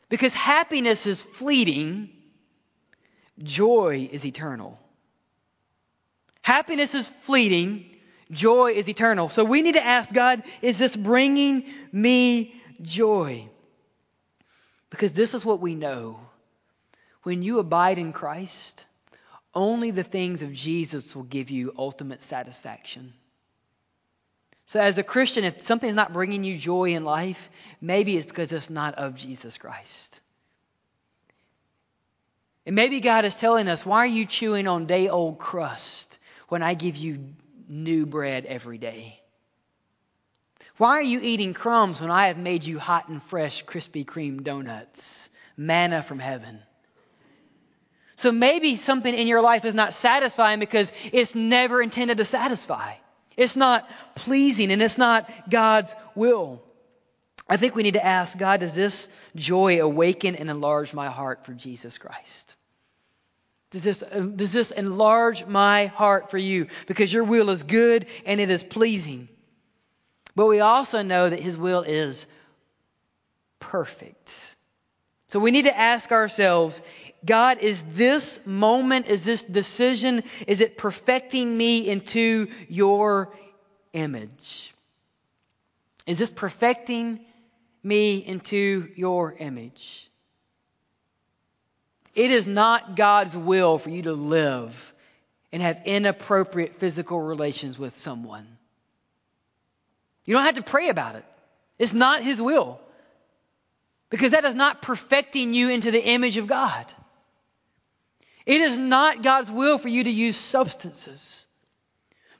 Because 0.09 0.33
happiness 0.33 1.05
is 1.05 1.21
fleeting, 1.21 2.09
joy 3.41 4.07
is 4.11 4.25
eternal. 4.25 4.79
Happiness 6.43 6.93
is 6.93 7.07
fleeting, 7.21 7.89
joy 8.29 8.73
is 8.73 8.89
eternal. 8.89 9.29
So 9.29 9.45
we 9.45 9.61
need 9.61 9.73
to 9.73 9.83
ask 9.83 10.13
God, 10.13 10.43
is 10.61 10.77
this 10.77 10.95
bringing 10.95 11.65
me 11.91 12.53
joy? 12.81 13.47
Because 14.89 15.13
this 15.13 15.33
is 15.33 15.45
what 15.45 15.61
we 15.61 15.73
know. 15.73 16.19
When 17.23 17.41
you 17.41 17.59
abide 17.59 17.97
in 17.97 18.11
Christ, 18.11 18.85
only 19.55 19.91
the 19.91 20.03
things 20.03 20.41
of 20.41 20.51
Jesus 20.51 21.15
will 21.15 21.23
give 21.23 21.49
you 21.49 21.73
ultimate 21.77 22.21
satisfaction. 22.21 23.13
So, 24.65 24.81
as 24.81 24.97
a 24.97 25.03
Christian, 25.03 25.45
if 25.45 25.61
something's 25.61 25.95
not 25.95 26.13
bringing 26.13 26.43
you 26.43 26.57
joy 26.57 26.93
in 26.93 27.05
life, 27.05 27.49
maybe 27.79 28.17
it's 28.17 28.25
because 28.25 28.51
it's 28.51 28.69
not 28.69 28.95
of 28.95 29.15
Jesus 29.15 29.57
Christ. 29.57 30.21
And 32.65 32.75
maybe 32.75 32.99
God 32.99 33.23
is 33.25 33.35
telling 33.35 33.67
us, 33.69 33.85
why 33.85 33.99
are 33.99 34.05
you 34.05 34.25
chewing 34.25 34.67
on 34.67 34.85
day 34.85 35.07
old 35.09 35.37
crust 35.37 36.17
when 36.53 36.61
I 36.61 36.75
give 36.75 36.97
you 36.97 37.33
new 37.67 38.05
bread 38.05 38.45
every 38.45 38.77
day? 38.77 39.19
Why 40.77 40.89
are 40.89 41.01
you 41.01 41.19
eating 41.19 41.55
crumbs 41.55 41.99
when 41.99 42.11
I 42.11 42.27
have 42.27 42.37
made 42.37 42.63
you 42.63 42.77
hot 42.77 43.09
and 43.09 43.23
fresh 43.23 43.65
Krispy 43.65 44.05
Kreme 44.05 44.43
donuts, 44.43 45.31
manna 45.57 46.03
from 46.03 46.19
heaven? 46.19 46.59
So 48.17 48.31
maybe 48.31 48.75
something 48.75 49.15
in 49.15 49.25
your 49.25 49.41
life 49.41 49.65
is 49.65 49.73
not 49.73 49.95
satisfying 49.95 50.59
because 50.59 50.91
it's 51.11 51.33
never 51.33 51.81
intended 51.81 52.17
to 52.17 52.25
satisfy. 52.25 52.93
It's 53.35 53.55
not 53.55 53.89
pleasing 54.13 54.71
and 54.71 54.79
it's 54.79 54.99
not 54.99 55.27
God's 55.49 55.95
will. 56.13 56.61
I 57.49 57.57
think 57.57 57.73
we 57.73 57.81
need 57.81 57.95
to 57.95 58.05
ask 58.05 58.37
God, 58.37 58.59
does 58.59 58.75
this 58.75 59.07
joy 59.35 59.81
awaken 59.81 60.35
and 60.35 60.51
enlarge 60.51 60.93
my 60.93 61.07
heart 61.07 61.47
for 61.47 61.53
Jesus 61.53 61.97
Christ? 61.97 62.55
Does 63.73 63.83
this, 63.83 63.99
does 64.35 64.53
this 64.53 64.69
enlarge 64.69 65.47
my 65.47 65.87
heart 65.87 66.29
for 66.29 66.37
you? 66.37 66.67
Because 66.85 67.11
your 67.11 67.23
will 67.23 67.49
is 67.49 67.63
good 67.63 68.05
and 68.23 68.39
it 68.39 68.51
is 68.51 68.61
pleasing. 68.61 69.27
But 70.35 70.45
we 70.45 70.59
also 70.59 71.01
know 71.01 71.27
that 71.27 71.39
His 71.39 71.57
will 71.57 71.81
is 71.81 72.27
perfect. 73.59 74.55
So 75.27 75.39
we 75.39 75.49
need 75.49 75.65
to 75.65 75.75
ask 75.75 76.11
ourselves 76.11 76.83
God, 77.25 77.57
is 77.61 77.83
this 77.93 78.45
moment, 78.45 79.07
is 79.07 79.25
this 79.25 79.41
decision, 79.41 80.23
is 80.45 80.61
it 80.61 80.77
perfecting 80.77 81.57
me 81.57 81.87
into 81.89 82.49
your 82.69 83.35
image? 83.93 84.71
Is 86.05 86.19
this 86.19 86.29
perfecting 86.29 87.25
me 87.81 88.17
into 88.17 88.89
your 88.95 89.33
image? 89.33 90.11
It 92.15 92.31
is 92.31 92.47
not 92.47 92.95
God's 92.95 93.35
will 93.35 93.77
for 93.77 93.89
you 93.89 94.03
to 94.03 94.13
live 94.13 94.93
and 95.51 95.61
have 95.61 95.81
inappropriate 95.85 96.75
physical 96.77 97.19
relations 97.19 97.77
with 97.79 97.97
someone. 97.97 98.47
You 100.25 100.35
don't 100.35 100.45
have 100.45 100.55
to 100.55 100.63
pray 100.63 100.89
about 100.89 101.15
it. 101.15 101.25
It's 101.79 101.93
not 101.93 102.23
His 102.23 102.41
will. 102.41 102.79
Because 104.09 104.31
that 104.31 104.45
is 104.45 104.55
not 104.55 104.81
perfecting 104.81 105.53
you 105.53 105.69
into 105.69 105.89
the 105.89 106.03
image 106.03 106.37
of 106.37 106.45
God. 106.47 106.85
It 108.45 108.61
is 108.61 108.77
not 108.77 109.23
God's 109.23 109.49
will 109.49 109.77
for 109.77 109.89
you 109.89 110.03
to 110.03 110.09
use 110.09 110.37
substances. 110.37 111.47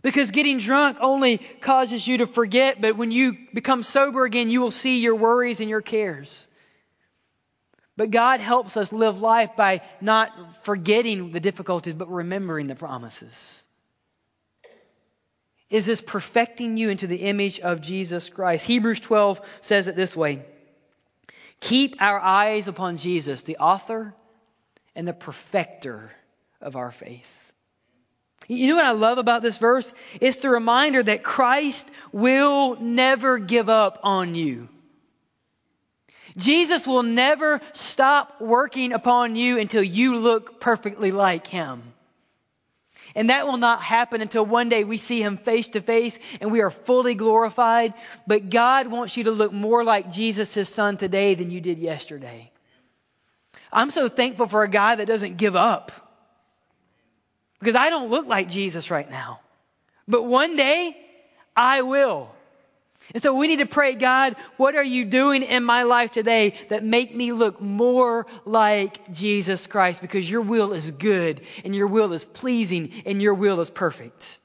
Because 0.04 0.32
getting 0.32 0.60
drunk 0.60 0.98
only 1.00 1.38
causes 1.62 2.06
you 2.06 2.20
to 2.20 2.28
forget, 2.28 2.80
but 2.82 2.98
when 2.98 3.12
you 3.12 3.38
become 3.54 3.84
sober 3.84 4.26
again, 4.26 4.50
you 4.50 4.60
will 4.60 4.72
see 4.72 5.00
your 5.00 5.16
worries 5.16 5.62
and 5.62 5.70
your 5.70 5.82
cares. 5.82 6.48
But 7.96 8.12
God 8.12 8.40
helps 8.40 8.76
us 8.76 8.92
live 8.92 9.20
life 9.20 9.52
by 9.56 9.82
not 10.02 10.64
forgetting 10.64 11.32
the 11.32 11.40
difficulties, 11.40 11.94
but 11.94 12.10
remembering 12.10 12.68
the 12.68 12.76
promises. 12.76 13.64
Is 15.70 15.86
this 15.86 16.02
perfecting 16.02 16.78
you 16.78 16.90
into 16.90 17.08
the 17.08 17.18
image 17.18 17.60
of 17.60 17.82
Jesus 17.82 18.30
Christ? 18.30 18.66
Hebrews 18.66 19.00
12 19.00 19.42
says 19.62 19.88
it 19.88 19.96
this 19.96 20.16
way 20.16 20.44
Keep 21.60 21.96
our 22.02 22.20
eyes 22.20 22.68
upon 22.68 22.98
Jesus, 22.98 23.44
the 23.44 23.58
author 23.58 24.14
and 24.96 25.08
the 25.08 25.14
perfecter 25.14 26.12
of 26.62 26.76
our 26.76 26.92
faith. 26.92 27.30
You 28.48 28.68
know 28.68 28.76
what 28.76 28.86
I 28.86 28.92
love 28.92 29.18
about 29.18 29.42
this 29.42 29.58
verse? 29.58 29.94
It's 30.20 30.38
the 30.38 30.50
reminder 30.50 31.02
that 31.02 31.24
Christ 31.24 31.90
will 32.12 32.76
never 32.80 33.40
give 33.40 33.70
up 33.70 34.00
on 34.04 34.36
you. 34.36 34.68
Jesus 36.38 36.88
will 36.88 37.04
never 37.04 37.62
stop 37.74 38.42
working 38.42 38.94
upon 38.94 39.36
you 39.36 39.60
until 39.60 39.84
you 39.84 40.18
look 40.18 40.60
perfectly 40.60 41.12
like 41.12 41.48
Him. 41.48 41.84
And 43.16 43.30
that 43.30 43.46
will 43.46 43.58
not 43.58 43.84
happen 43.84 44.22
until 44.22 44.46
one 44.46 44.70
day 44.70 44.84
we 44.84 44.98
see 44.98 45.22
Him 45.22 45.38
face 45.38 45.68
to 45.70 45.82
face 45.82 46.18
and 46.42 46.52
we 46.52 46.62
are 46.62 46.72
fully 46.72 47.14
glorified. 47.14 47.94
But 48.26 48.50
God 48.50 48.88
wants 48.88 49.16
you 49.18 49.26
to 49.26 49.32
look 49.32 49.54
more 49.54 49.84
like 49.84 50.12
Jesus, 50.12 50.54
His 50.54 50.70
Son, 50.70 50.98
today 50.98 51.36
than 51.36 51.52
you 51.52 51.62
did 51.62 51.78
yesterday. 51.78 52.52
I'm 53.72 53.92
so 53.92 54.08
thankful 54.08 54.48
for 54.48 54.64
a 54.64 54.70
guy 54.70 54.96
that 54.96 55.08
doesn't 55.08 55.38
give 55.38 55.56
up. 55.56 55.92
Because 57.60 57.76
I 57.76 57.90
don't 57.90 58.10
look 58.10 58.28
like 58.28 58.50
Jesus 58.50 58.92
right 58.92 59.10
now. 59.10 59.40
But 60.08 60.24
one 60.24 60.56
day, 60.56 60.98
I 61.56 61.82
will. 61.82 62.30
And 63.14 63.22
so 63.22 63.34
we 63.34 63.48
need 63.48 63.60
to 63.60 63.66
pray, 63.66 63.96
God, 63.96 64.36
what 64.58 64.76
are 64.76 64.84
you 64.84 65.06
doing 65.06 65.44
in 65.44 65.64
my 65.64 65.84
life 65.84 66.12
today 66.12 66.56
that 66.70 66.84
make 66.84 67.14
me 67.14 67.32
look 67.32 67.60
more 67.60 68.26
like 68.46 69.12
Jesus 69.12 69.68
Christ? 69.68 70.02
Because 70.02 70.30
your 70.30 70.42
will 70.42 70.74
is 70.74 70.92
good 70.92 71.42
and 71.66 71.76
your 71.76 71.88
will 71.88 72.14
is 72.14 72.24
pleasing 72.24 72.92
and 73.06 73.22
your 73.22 73.34
will 73.34 73.60
is 73.60 73.70
perfect. 73.70 74.38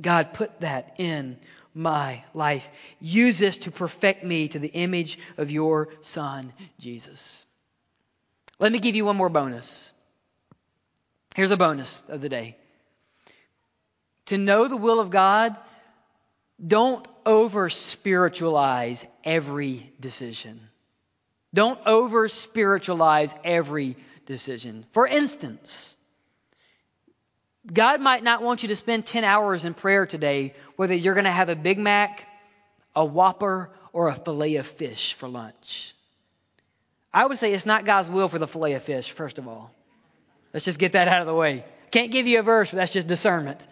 God, 0.00 0.32
put 0.32 0.60
that 0.60 0.96
in 0.98 1.38
my 1.74 2.22
life. 2.34 2.68
Use 3.00 3.38
this 3.38 3.58
to 3.58 3.70
perfect 3.70 4.24
me 4.24 4.48
to 4.48 4.58
the 4.58 4.68
image 4.68 5.18
of 5.36 5.50
your 5.50 5.88
Son, 6.02 6.52
Jesus. 6.78 7.46
Let 8.58 8.72
me 8.72 8.78
give 8.78 8.96
you 8.96 9.04
one 9.04 9.16
more 9.16 9.28
bonus. 9.28 9.92
Here's 11.34 11.50
a 11.50 11.56
bonus 11.56 12.02
of 12.08 12.20
the 12.20 12.28
day. 12.28 12.56
To 14.26 14.38
know 14.38 14.68
the 14.68 14.76
will 14.76 15.00
of 15.00 15.10
God, 15.10 15.58
don't 16.64 17.06
over 17.26 17.68
spiritualize 17.70 19.04
every 19.24 19.92
decision. 20.00 20.60
Don't 21.52 21.78
over 21.86 22.28
spiritualize 22.28 23.34
every 23.44 23.96
decision. 24.26 24.84
For 24.92 25.06
instance, 25.06 25.96
God 27.72 28.00
might 28.00 28.22
not 28.22 28.42
want 28.42 28.62
you 28.62 28.68
to 28.68 28.76
spend 28.76 29.06
10 29.06 29.24
hours 29.24 29.64
in 29.64 29.74
prayer 29.74 30.06
today, 30.06 30.54
whether 30.76 30.94
you're 30.94 31.14
going 31.14 31.24
to 31.24 31.30
have 31.30 31.48
a 31.48 31.56
Big 31.56 31.78
Mac, 31.78 32.26
a 32.94 33.04
Whopper, 33.04 33.70
or 33.92 34.08
a 34.08 34.14
filet 34.14 34.56
of 34.56 34.66
fish 34.66 35.14
for 35.14 35.28
lunch. 35.28 35.94
I 37.12 37.24
would 37.24 37.38
say 37.38 37.54
it's 37.54 37.64
not 37.64 37.84
God's 37.84 38.08
will 38.08 38.28
for 38.28 38.40
the 38.40 38.48
filet 38.48 38.74
of 38.74 38.82
fish, 38.82 39.12
first 39.12 39.38
of 39.38 39.46
all. 39.46 39.72
Let's 40.52 40.64
just 40.64 40.78
get 40.78 40.92
that 40.92 41.08
out 41.08 41.20
of 41.20 41.26
the 41.26 41.34
way. 41.34 41.64
Can't 41.92 42.10
give 42.10 42.26
you 42.26 42.40
a 42.40 42.42
verse, 42.42 42.70
but 42.70 42.76
that's 42.76 42.92
just 42.92 43.06
discernment. 43.06 43.66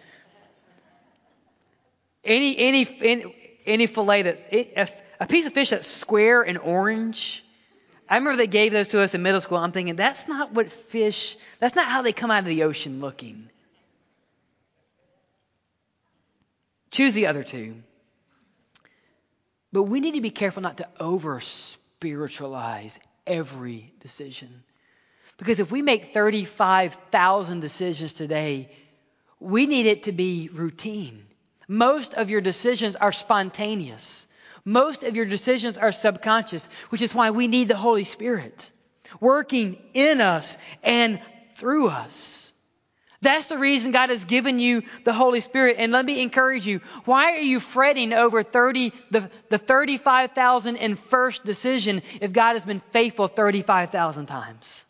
Any 2.25 2.57
any 2.59 3.35
any, 3.65 3.87
fillet 3.87 4.23
that's 4.23 4.43
a, 4.53 4.89
a 5.21 5.27
piece 5.27 5.47
of 5.47 5.53
fish 5.53 5.71
that's 5.71 5.87
square 5.87 6.43
and 6.43 6.59
orange. 6.59 7.45
I 8.09 8.17
remember 8.17 8.37
they 8.37 8.47
gave 8.47 8.73
those 8.73 8.89
to 8.89 9.01
us 9.01 9.15
in 9.15 9.23
middle 9.23 9.41
school. 9.41 9.59
I'm 9.59 9.73
thinking 9.73 9.97
that's 9.97 10.29
not 10.29 10.53
what 10.53 10.71
fish. 10.71 11.37
That's 11.61 11.75
not 11.75 11.89
how 11.89 12.03
they 12.03 12.13
come 12.13 12.31
out 12.31 12.41
of 12.41 12.45
the 12.45 12.65
ocean 12.65 13.01
looking. 13.01 13.49
Choose 16.91 17.15
the 17.15 17.29
other 17.29 17.43
two. 17.43 17.77
But 19.73 19.85
we 19.85 20.01
need 20.01 20.15
to 20.15 20.21
be 20.21 20.31
careful 20.31 20.63
not 20.63 20.77
to 20.77 20.89
over 21.01 21.41
spiritualize 21.41 23.01
every 23.27 23.93
decision. 24.01 24.63
Because 25.39 25.59
if 25.59 25.73
we 25.73 25.81
make 25.81 26.13
35,000 26.13 27.61
decisions 27.61 28.13
today, 28.13 28.69
we 29.41 29.67
need 29.67 29.87
it 29.87 30.05
to 30.05 30.13
be 30.13 30.51
routine. 30.53 31.25
Most 31.69 32.15
of 32.15 32.31
your 32.31 32.41
decisions 32.41 32.97
are 32.97 33.13
spontaneous. 33.13 34.27
Most 34.65 35.05
of 35.05 35.17
your 35.17 35.27
decisions 35.27 35.79
are 35.79 35.93
subconscious, 35.93 36.67
which 36.91 37.03
is 37.03 37.15
why 37.15 37.31
we 37.31 37.49
need 37.49 37.69
the 37.69 37.77
Holy 37.77 38.05
Spirit 38.05 38.73
working 39.21 39.79
in 39.95 40.21
us 40.21 40.57
and 40.83 41.21
through 41.57 41.89
us. 41.89 42.53
That's 43.21 43.49
the 43.49 43.59
reason 43.59 43.93
God 43.93 44.09
has 44.09 44.25
given 44.25 44.59
you 44.59 44.83
the 45.05 45.13
Holy 45.13 45.41
Spirit. 45.41 45.77
And 45.79 45.93
let 45.93 46.05
me 46.05 46.21
encourage 46.23 46.67
you. 46.67 46.81
Why 47.05 47.35
are 47.35 47.43
you 47.43 47.61
fretting 47.61 48.13
over 48.13 48.43
30, 48.43 48.93
the, 49.13 49.31
the 49.49 49.59
35,000 49.59 50.77
and 50.77 50.99
first 50.99 51.45
decision 51.45 52.03
if 52.21 52.33
God 52.33 52.55
has 52.55 52.65
been 52.65 52.83
faithful 52.91 53.29
35,000 53.29 54.27
times? 54.27 54.85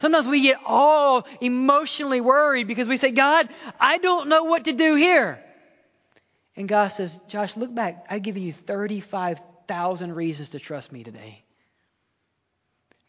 Sometimes 0.00 0.26
we 0.26 0.40
get 0.40 0.58
all 0.64 1.26
emotionally 1.42 2.22
worried 2.22 2.66
because 2.66 2.88
we 2.88 2.96
say, 2.96 3.10
God, 3.10 3.48
I 3.78 3.98
don't 3.98 4.28
know 4.28 4.44
what 4.44 4.64
to 4.64 4.72
do 4.72 4.94
here. 4.94 5.42
And 6.56 6.68
God 6.68 6.88
says, 6.88 7.18
Josh, 7.28 7.56
look 7.56 7.74
back. 7.74 8.06
I've 8.08 8.22
given 8.22 8.42
you 8.42 8.52
35,000 8.52 10.14
reasons 10.14 10.50
to 10.50 10.58
trust 10.58 10.90
me 10.90 11.04
today. 11.04 11.42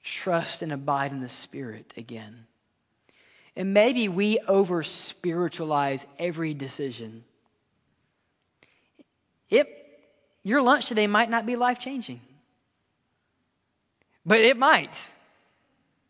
Trust 0.04 0.64
and 0.64 0.74
abide 0.74 1.12
in 1.12 1.22
the 1.22 1.30
Spirit 1.30 1.94
again. 1.96 2.46
And 3.56 3.74
maybe 3.74 4.10
we 4.10 4.40
over 4.40 4.84
spiritualize 4.84 6.06
every 6.20 6.54
decision. 6.54 7.24
It, 9.50 9.68
your 10.44 10.62
lunch 10.62 10.88
today 10.88 11.08
might 11.08 11.30
not 11.30 11.46
be 11.46 11.56
life 11.56 11.80
changing, 11.80 12.20
but 14.26 14.40
it 14.40 14.58
might. 14.58 14.94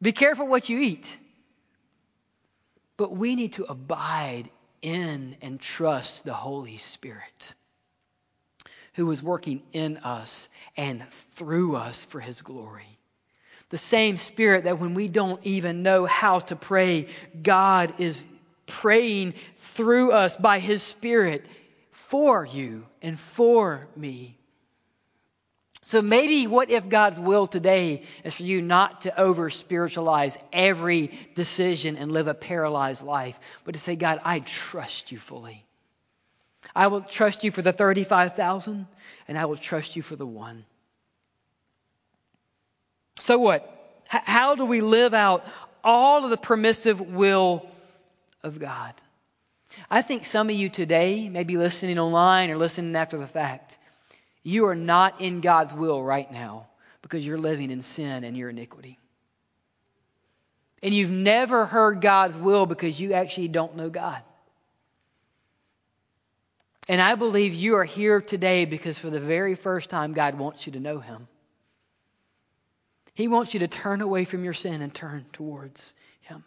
Be 0.02 0.12
careful 0.12 0.48
what 0.48 0.70
you 0.70 0.80
eat. 0.80 1.18
But 2.98 3.16
we 3.16 3.36
need 3.36 3.54
to 3.54 3.66
abide 3.66 4.50
in 4.82 5.36
and 5.42 5.60
trust 5.60 6.26
the 6.26 6.34
Holy 6.34 6.78
Spirit 6.78 7.54
who 8.94 9.10
is 9.12 9.24
working 9.24 9.64
in 9.74 9.98
us 9.98 10.50
and 10.76 11.04
through 11.36 11.76
us 11.76 12.04
for 12.04 12.20
his 12.20 12.42
glory. 12.42 12.98
The 13.70 13.78
same 13.78 14.18
Spirit 14.18 14.66
that 14.66 14.80
when 14.80 14.94
we 14.94 15.08
don't 15.08 15.40
even 15.46 15.82
know 15.82 16.06
how 16.06 16.40
to 16.40 16.56
pray, 16.56 17.08
God 17.42 17.94
is 18.00 18.26
praying 18.68 19.34
through 19.76 20.12
us 20.12 20.36
by 20.36 20.60
his 20.60 20.84
Spirit 20.84 21.46
for 21.92 22.46
you 22.46 22.86
and 23.02 23.18
for 23.18 23.88
me. 23.96 24.38
So 25.84 26.02
maybe 26.02 26.46
what 26.46 26.70
if 26.70 26.90
God's 26.90 27.20
will 27.20 27.48
today 27.48 28.04
is 28.24 28.36
for 28.36 28.44
you 28.44 28.62
not 28.62 29.02
to 29.02 29.20
over 29.20 29.50
spiritualize 29.50 30.38
every 30.54 31.12
decision 31.34 31.98
and 31.98 32.12
live 32.12 32.28
a 32.28 32.36
paralyzed 32.36 33.04
life, 33.04 33.40
but 33.66 33.74
to 33.74 33.80
say, 33.80 33.96
God, 33.96 34.22
I 34.24 34.40
trust 34.40 35.12
you 35.12 35.18
fully. 35.18 35.66
I 36.76 36.88
will 36.88 37.02
trust 37.02 37.44
you 37.44 37.52
for 37.52 37.64
the 37.64 37.74
35,000 37.74 38.86
and 39.28 39.38
I 39.38 39.46
will 39.46 39.58
trust 39.58 39.96
you 39.96 40.04
for 40.04 40.16
the 40.16 40.26
one. 40.26 40.66
So 43.18 43.40
what? 43.40 43.64
H- 44.14 44.22
how 44.24 44.56
do 44.56 44.66
we 44.66 44.82
live 44.82 45.16
out 45.16 45.46
all 45.84 46.24
of 46.24 46.30
the 46.30 46.38
permissive 46.38 47.02
will 47.02 47.66
of 48.44 48.60
God? 48.60 48.94
I 49.90 50.04
think 50.04 50.26
some 50.26 50.50
of 50.50 50.56
you 50.56 50.70
today, 50.70 51.28
may 51.30 51.44
be 51.44 51.58
listening 51.58 51.98
online 51.98 52.52
or 52.52 52.58
listening 52.58 52.96
after 52.96 53.18
the 53.18 53.28
fact, 53.28 53.78
you 54.44 54.66
are 54.66 54.76
not 54.76 55.22
in 55.22 55.42
God's 55.42 55.74
will 55.74 56.02
right 56.02 56.32
now 56.32 56.68
because 57.02 57.26
you're 57.26 57.38
living 57.38 57.70
in 57.70 57.82
sin 57.82 58.24
and 58.24 58.36
your 58.36 58.50
iniquity. 58.50 59.00
And 60.84 60.94
you've 60.94 61.12
never 61.12 61.66
heard 61.66 62.02
God's 62.02 62.38
will 62.38 62.66
because 62.66 63.00
you 63.00 63.14
actually 63.14 63.50
don't 63.50 63.76
know 63.76 63.90
God. 63.90 64.22
And 66.88 67.00
I 67.00 67.16
believe 67.16 67.54
you 67.54 67.76
are 67.76 67.84
here 67.84 68.20
today 68.20 68.66
because 68.66 68.98
for 68.98 69.10
the 69.10 69.20
very 69.20 69.56
first 69.56 69.90
time, 69.90 70.14
God 70.14 70.38
wants 70.38 70.66
you 70.66 70.74
to 70.74 70.80
know 70.80 71.00
Him. 71.00 71.28
He 73.14 73.28
wants 73.28 73.54
you 73.54 73.60
to 73.60 73.68
turn 73.68 74.02
away 74.02 74.26
from 74.26 74.44
your 74.44 74.54
sin 74.54 74.82
and 74.82 74.94
turn 74.94 75.26
towards 75.32 75.94
Him. 76.22 76.44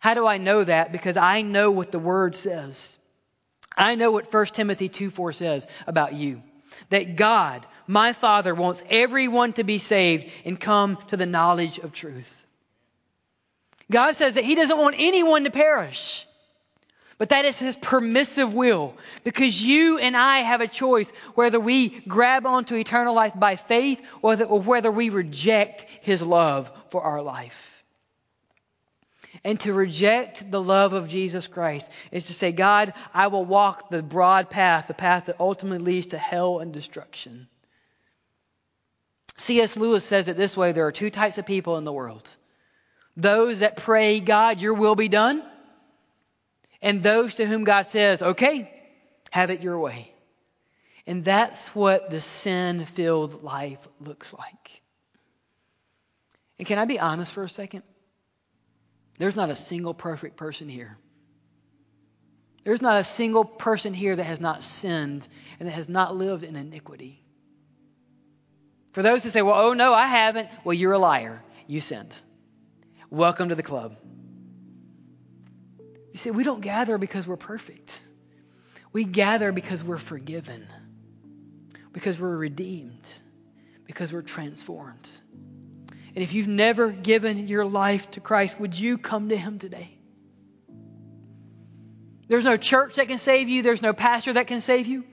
How 0.00 0.14
do 0.14 0.26
I 0.26 0.36
know 0.36 0.62
that? 0.62 0.92
Because 0.92 1.16
I 1.16 1.42
know 1.42 1.70
what 1.70 1.90
the 1.90 1.98
Word 1.98 2.34
says. 2.34 2.98
I 3.76 3.94
know 3.94 4.10
what 4.10 4.32
1 4.32 4.46
Timothy 4.46 4.88
2 4.88 5.10
4 5.10 5.32
says 5.32 5.66
about 5.86 6.14
you. 6.14 6.42
That 6.90 7.16
God, 7.16 7.66
my 7.86 8.12
Father, 8.12 8.54
wants 8.54 8.82
everyone 8.88 9.52
to 9.54 9.64
be 9.64 9.78
saved 9.78 10.26
and 10.44 10.60
come 10.60 10.98
to 11.08 11.16
the 11.16 11.26
knowledge 11.26 11.78
of 11.78 11.92
truth. 11.92 12.32
God 13.90 14.12
says 14.14 14.34
that 14.34 14.44
He 14.44 14.54
doesn't 14.54 14.78
want 14.78 14.96
anyone 14.98 15.44
to 15.44 15.50
perish. 15.50 16.26
But 17.18 17.30
that 17.30 17.46
is 17.46 17.58
His 17.58 17.76
permissive 17.76 18.52
will 18.52 18.94
because 19.24 19.62
you 19.62 19.98
and 19.98 20.16
I 20.16 20.40
have 20.40 20.60
a 20.60 20.68
choice 20.68 21.10
whether 21.34 21.58
we 21.58 21.88
grab 21.88 22.44
onto 22.46 22.74
eternal 22.74 23.14
life 23.14 23.32
by 23.34 23.56
faith 23.56 24.02
or, 24.20 24.36
whether 24.36 24.90
we 24.90 25.08
reject 25.08 25.86
His 26.02 26.22
love 26.22 26.70
for 26.90 27.02
our 27.02 27.22
life. 27.22 27.75
And 29.46 29.60
to 29.60 29.72
reject 29.72 30.50
the 30.50 30.60
love 30.60 30.92
of 30.92 31.06
Jesus 31.06 31.46
Christ 31.46 31.88
is 32.10 32.24
to 32.24 32.34
say, 32.34 32.50
God, 32.50 32.94
I 33.14 33.28
will 33.28 33.44
walk 33.44 33.90
the 33.90 34.02
broad 34.02 34.50
path, 34.50 34.88
the 34.88 34.92
path 34.92 35.26
that 35.26 35.36
ultimately 35.38 35.78
leads 35.78 36.08
to 36.08 36.18
hell 36.18 36.58
and 36.58 36.72
destruction. 36.72 37.46
C.S. 39.36 39.76
Lewis 39.76 40.04
says 40.04 40.26
it 40.26 40.36
this 40.36 40.56
way 40.56 40.72
there 40.72 40.84
are 40.88 40.90
two 40.90 41.10
types 41.10 41.38
of 41.38 41.46
people 41.46 41.76
in 41.76 41.84
the 41.84 41.92
world 41.92 42.28
those 43.16 43.60
that 43.60 43.76
pray, 43.76 44.18
God, 44.18 44.60
your 44.60 44.74
will 44.74 44.96
be 44.96 45.06
done, 45.06 45.44
and 46.82 47.00
those 47.00 47.36
to 47.36 47.46
whom 47.46 47.62
God 47.62 47.86
says, 47.86 48.22
okay, 48.22 48.68
have 49.30 49.50
it 49.50 49.62
your 49.62 49.78
way. 49.78 50.12
And 51.06 51.24
that's 51.24 51.68
what 51.68 52.10
the 52.10 52.20
sin 52.20 52.84
filled 52.84 53.44
life 53.44 53.86
looks 54.00 54.34
like. 54.34 54.82
And 56.58 56.66
can 56.66 56.80
I 56.80 56.84
be 56.84 56.98
honest 56.98 57.32
for 57.32 57.44
a 57.44 57.48
second? 57.48 57.84
There's 59.18 59.36
not 59.36 59.50
a 59.50 59.56
single 59.56 59.94
perfect 59.94 60.36
person 60.36 60.68
here. 60.68 60.98
There's 62.64 62.82
not 62.82 62.98
a 62.98 63.04
single 63.04 63.44
person 63.44 63.94
here 63.94 64.16
that 64.16 64.24
has 64.24 64.40
not 64.40 64.62
sinned 64.62 65.26
and 65.58 65.68
that 65.68 65.72
has 65.72 65.88
not 65.88 66.16
lived 66.16 66.42
in 66.42 66.56
iniquity. 66.56 67.22
For 68.92 69.02
those 69.02 69.22
who 69.22 69.30
say, 69.30 69.42
well, 69.42 69.54
oh 69.56 69.72
no, 69.72 69.94
I 69.94 70.06
haven't, 70.06 70.48
well, 70.64 70.74
you're 70.74 70.92
a 70.92 70.98
liar. 70.98 71.42
You 71.66 71.80
sinned. 71.80 72.16
Welcome 73.10 73.50
to 73.50 73.54
the 73.54 73.62
club. 73.62 73.96
You 76.12 76.18
see, 76.18 76.30
we 76.30 76.44
don't 76.44 76.60
gather 76.60 76.98
because 76.98 77.26
we're 77.26 77.36
perfect. 77.36 78.02
We 78.92 79.04
gather 79.04 79.52
because 79.52 79.84
we're 79.84 79.98
forgiven, 79.98 80.66
because 81.92 82.18
we're 82.18 82.36
redeemed, 82.36 83.08
because 83.84 84.12
we're 84.12 84.22
transformed. 84.22 85.10
And 86.16 86.22
if 86.22 86.32
you've 86.32 86.48
never 86.48 86.90
given 86.90 87.46
your 87.46 87.66
life 87.66 88.10
to 88.12 88.20
Christ, 88.20 88.58
would 88.58 88.76
you 88.76 88.96
come 88.96 89.28
to 89.28 89.36
Him 89.36 89.58
today? 89.58 89.90
There's 92.26 92.46
no 92.46 92.56
church 92.56 92.94
that 92.94 93.08
can 93.08 93.18
save 93.18 93.50
you, 93.50 93.62
there's 93.62 93.82
no 93.82 93.92
pastor 93.92 94.32
that 94.32 94.46
can 94.46 94.62
save 94.62 94.86
you. 94.86 95.04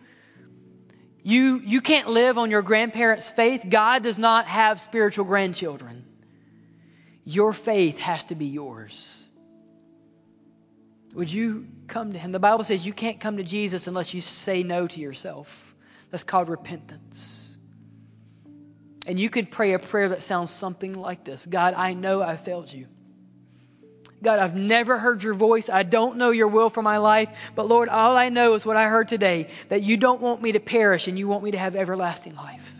You, 1.22 1.60
you 1.60 1.82
can't 1.82 2.08
live 2.08 2.38
on 2.38 2.49
your 2.49 2.62
grandparents' 2.62 3.30
faith. 3.30 3.66
God 3.68 4.01
does 4.01 4.18
not 4.18 4.47
have 4.47 4.80
spiritual 4.80 5.26
grandchildren. 5.26 6.06
Your 7.26 7.51
faith 7.51 7.99
has 7.99 8.24
to 8.26 8.36
be 8.36 8.45
yours. 8.45 9.28
Would 11.16 11.32
you 11.32 11.68
come 11.88 12.14
to 12.14 12.20
Him? 12.20 12.32
The 12.32 12.39
Bible 12.39 12.64
says 12.64 12.86
you 12.86 12.93
can't 12.93 13.20
come 13.20 13.38
to 13.38 13.43
Jesus 13.43 13.88
unless 13.88 14.14
you 14.14 14.22
say 14.22 14.64
no 14.64 14.88
to 14.88 14.99
yourself. 15.01 15.76
That's 16.12 16.24
called 16.24 16.47
repentance. 16.47 17.53
And 19.06 19.20
you 19.20 19.30
could 19.30 19.51
pray 19.51 19.74
a 19.74 19.80
prayer 19.80 20.10
that 20.10 20.24
sounds 20.24 20.51
something 20.51 20.93
like 20.93 21.24
this 21.24 21.45
God, 21.45 21.74
I 21.74 21.93
know 21.93 22.22
I 22.22 22.38
failed 22.38 22.72
you. 22.72 22.88
God, 24.24 24.39
I've 24.39 24.56
never 24.56 24.97
heard 24.97 25.22
your 25.22 25.34
voice. 25.34 25.70
I 25.70 25.84
don't 25.84 26.16
know 26.16 26.32
your 26.32 26.47
will 26.47 26.70
for 26.70 26.82
my 26.82 26.97
life. 26.97 27.30
But 27.56 27.68
Lord, 27.68 27.89
all 27.89 28.16
I 28.16 28.30
know 28.30 28.54
is 28.54 28.66
what 28.66 28.78
I 28.78 28.88
heard 28.88 29.10
today 29.10 29.49
that 29.68 29.84
you 29.84 29.97
don't 29.97 30.22
want 30.22 30.41
me 30.41 30.54
to 30.54 30.62
perish 30.62 31.10
and 31.10 31.20
you 31.20 31.28
want 31.28 31.43
me 31.43 31.51
to 31.51 31.58
have 31.58 31.76
everlasting 31.76 32.36
life. 32.36 32.74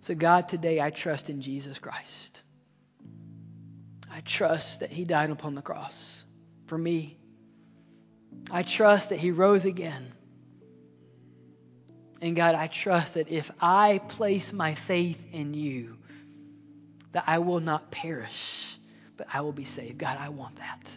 So, 0.00 0.14
God, 0.14 0.48
today 0.48 0.80
I 0.80 0.88
trust 0.88 1.28
in 1.28 1.42
Jesus 1.42 1.78
Christ. 1.78 2.42
I 4.10 4.22
trust 4.22 4.80
that 4.80 4.90
He 4.90 5.04
died 5.04 5.28
upon 5.28 5.54
the 5.54 5.62
cross 5.62 6.24
for 6.66 6.78
me. 6.78 7.18
I 8.50 8.62
trust 8.62 9.10
that 9.10 9.18
He 9.18 9.30
rose 9.30 9.66
again. 9.66 10.10
And 12.20 12.36
God, 12.36 12.54
I 12.54 12.66
trust 12.66 13.14
that 13.14 13.28
if 13.28 13.50
I 13.60 13.98
place 13.98 14.52
my 14.52 14.74
faith 14.74 15.18
in 15.32 15.54
you, 15.54 15.96
that 17.12 17.24
I 17.26 17.38
will 17.38 17.60
not 17.60 17.90
perish, 17.90 18.78
but 19.16 19.26
I 19.32 19.40
will 19.40 19.52
be 19.52 19.64
saved. 19.64 19.98
God, 19.98 20.18
I 20.18 20.28
want 20.28 20.56
that. 20.56 20.92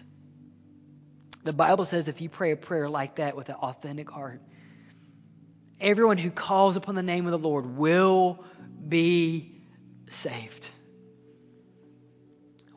The 1.44 1.54
Bible 1.54 1.86
says 1.86 2.08
if 2.08 2.22
you 2.22 2.30
pray 2.30 2.52
a 2.52 2.56
prayer 2.56 2.90
like 2.90 3.16
that 3.16 3.36
with 3.36 3.50
an 3.50 3.56
authentic 3.56 4.10
heart, 4.10 4.42
everyone 5.80 6.18
who 6.18 6.30
calls 6.30 6.76
upon 6.76 6.96
the 6.96 7.04
name 7.04 7.26
of 7.26 7.32
the 7.32 7.38
Lord 7.38 7.78
will 7.78 8.44
be 8.88 9.54
saved. 10.10 10.70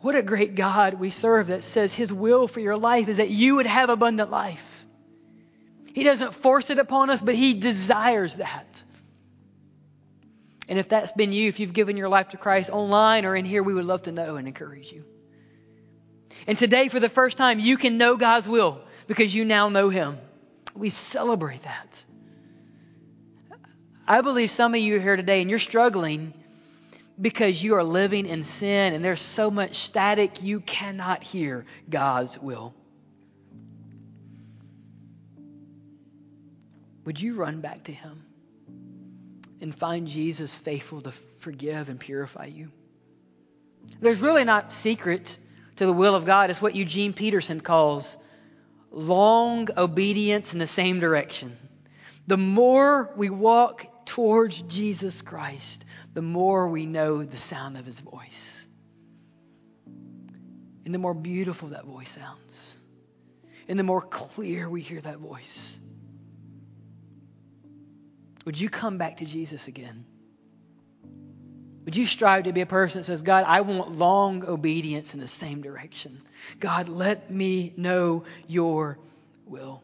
What 0.00 0.14
a 0.14 0.22
great 0.22 0.54
God 0.54 0.94
we 0.94 1.10
serve 1.10 1.48
that 1.48 1.64
says 1.64 1.92
his 1.92 2.12
will 2.12 2.48
for 2.48 2.60
your 2.60 2.76
life 2.76 3.08
is 3.08 3.16
that 3.16 3.30
you 3.30 3.56
would 3.56 3.66
have 3.66 3.90
abundant 3.90 4.30
life. 4.30 4.75
He 5.96 6.04
doesn't 6.04 6.34
force 6.34 6.68
it 6.68 6.78
upon 6.78 7.08
us, 7.08 7.22
but 7.22 7.34
he 7.34 7.54
desires 7.54 8.36
that. 8.36 8.82
And 10.68 10.78
if 10.78 10.90
that's 10.90 11.12
been 11.12 11.32
you, 11.32 11.48
if 11.48 11.58
you've 11.58 11.72
given 11.72 11.96
your 11.96 12.10
life 12.10 12.28
to 12.28 12.36
Christ 12.36 12.68
online 12.68 13.24
or 13.24 13.34
in 13.34 13.46
here, 13.46 13.62
we 13.62 13.72
would 13.72 13.86
love 13.86 14.02
to 14.02 14.12
know 14.12 14.36
and 14.36 14.46
encourage 14.46 14.92
you. 14.92 15.06
And 16.46 16.58
today, 16.58 16.88
for 16.88 17.00
the 17.00 17.08
first 17.08 17.38
time, 17.38 17.60
you 17.60 17.78
can 17.78 17.96
know 17.96 18.18
God's 18.18 18.46
will 18.46 18.82
because 19.06 19.34
you 19.34 19.46
now 19.46 19.70
know 19.70 19.88
Him. 19.88 20.18
We 20.74 20.90
celebrate 20.90 21.62
that. 21.62 22.04
I 24.06 24.20
believe 24.20 24.50
some 24.50 24.74
of 24.74 24.80
you 24.80 24.96
are 24.96 25.00
here 25.00 25.16
today 25.16 25.40
and 25.40 25.48
you're 25.48 25.58
struggling 25.58 26.34
because 27.18 27.62
you 27.62 27.76
are 27.76 27.84
living 27.84 28.26
in 28.26 28.44
sin 28.44 28.92
and 28.92 29.02
there's 29.02 29.22
so 29.22 29.50
much 29.50 29.76
static 29.76 30.42
you 30.42 30.60
cannot 30.60 31.22
hear 31.22 31.64
God's 31.88 32.38
will. 32.38 32.74
Would 37.06 37.20
you 37.20 37.36
run 37.36 37.60
back 37.60 37.84
to 37.84 37.92
Him 37.92 38.24
and 39.60 39.74
find 39.74 40.08
Jesus 40.08 40.54
faithful 40.54 41.00
to 41.02 41.12
forgive 41.38 41.88
and 41.88 41.98
purify 41.98 42.46
you? 42.46 42.70
There's 44.00 44.20
really 44.20 44.44
not 44.44 44.72
secret 44.72 45.38
to 45.76 45.86
the 45.86 45.92
will 45.92 46.16
of 46.16 46.26
God. 46.26 46.50
It's 46.50 46.60
what 46.60 46.74
Eugene 46.74 47.12
Peterson 47.12 47.60
calls 47.60 48.16
long 48.90 49.68
obedience 49.76 50.52
in 50.52 50.58
the 50.58 50.66
same 50.66 50.98
direction. 50.98 51.56
The 52.26 52.36
more 52.36 53.12
we 53.16 53.30
walk 53.30 54.06
towards 54.06 54.60
Jesus 54.62 55.22
Christ, 55.22 55.84
the 56.12 56.22
more 56.22 56.68
we 56.68 56.86
know 56.86 57.22
the 57.22 57.36
sound 57.36 57.76
of 57.76 57.86
his 57.86 58.00
voice. 58.00 58.66
And 60.84 60.92
the 60.92 60.98
more 60.98 61.14
beautiful 61.14 61.68
that 61.68 61.84
voice 61.84 62.10
sounds. 62.10 62.76
And 63.68 63.78
the 63.78 63.84
more 63.84 64.02
clear 64.02 64.68
we 64.68 64.80
hear 64.80 65.00
that 65.00 65.18
voice. 65.18 65.78
Would 68.46 68.58
you 68.58 68.70
come 68.70 68.96
back 68.96 69.18
to 69.18 69.26
Jesus 69.26 69.68
again? 69.68 70.06
Would 71.84 71.96
you 71.96 72.06
strive 72.06 72.44
to 72.44 72.52
be 72.52 72.62
a 72.62 72.66
person 72.66 73.00
that 73.00 73.04
says, 73.04 73.22
God, 73.22 73.44
I 73.46 73.60
want 73.60 73.92
long 73.92 74.44
obedience 74.44 75.14
in 75.14 75.20
the 75.20 75.28
same 75.28 75.62
direction? 75.62 76.22
God, 76.58 76.88
let 76.88 77.30
me 77.30 77.72
know 77.76 78.24
your 78.46 78.98
will. 79.46 79.82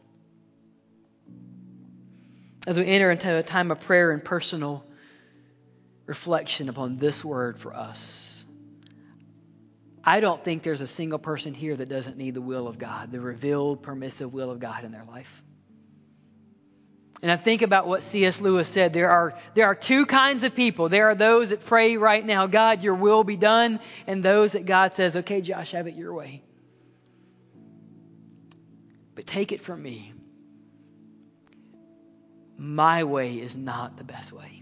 As 2.65 2.79
we 2.79 2.85
enter 2.85 3.11
into 3.11 3.35
a 3.35 3.43
time 3.43 3.69
of 3.71 3.81
prayer 3.81 4.11
and 4.11 4.23
personal 4.23 4.85
reflection 6.05 6.69
upon 6.69 6.97
this 6.97 7.23
word 7.23 7.59
for 7.59 7.73
us, 7.73 8.45
I 10.03 10.21
don't 10.21 10.43
think 10.43 10.63
there's 10.63 10.81
a 10.81 10.87
single 10.87 11.19
person 11.19 11.53
here 11.53 11.75
that 11.75 11.87
doesn't 11.89 12.17
need 12.17 12.33
the 12.33 12.41
will 12.41 12.67
of 12.67 12.77
God, 12.77 13.11
the 13.11 13.19
revealed, 13.19 13.81
permissive 13.81 14.33
will 14.33 14.51
of 14.51 14.59
God 14.59 14.83
in 14.83 14.91
their 14.91 15.05
life. 15.05 15.43
And 17.23 17.31
I 17.31 17.37
think 17.37 17.61
about 17.61 17.87
what 17.87 18.03
C.S. 18.03 18.41
Lewis 18.41 18.67
said. 18.67 18.91
There 18.91 19.09
are, 19.09 19.33
there 19.53 19.65
are 19.67 19.75
two 19.75 20.05
kinds 20.05 20.43
of 20.43 20.53
people. 20.53 20.89
There 20.89 21.09
are 21.09 21.15
those 21.15 21.51
that 21.51 21.65
pray 21.65 21.95
right 21.95 22.23
now, 22.23 22.47
God, 22.47 22.83
your 22.83 22.95
will 22.95 23.23
be 23.23 23.37
done, 23.37 23.79
and 24.05 24.21
those 24.21 24.51
that 24.51 24.65
God 24.65 24.93
says, 24.93 25.15
okay, 25.15 25.39
Josh, 25.39 25.71
have 25.71 25.87
it 25.87 25.95
your 25.95 26.13
way. 26.13 26.43
But 29.15 29.25
take 29.25 29.53
it 29.53 29.61
from 29.61 29.81
me. 29.81 30.11
My 32.57 33.05
way 33.05 33.35
is 33.35 33.55
not 33.55 33.95
the 33.95 34.03
best 34.03 34.33
way. 34.33 34.61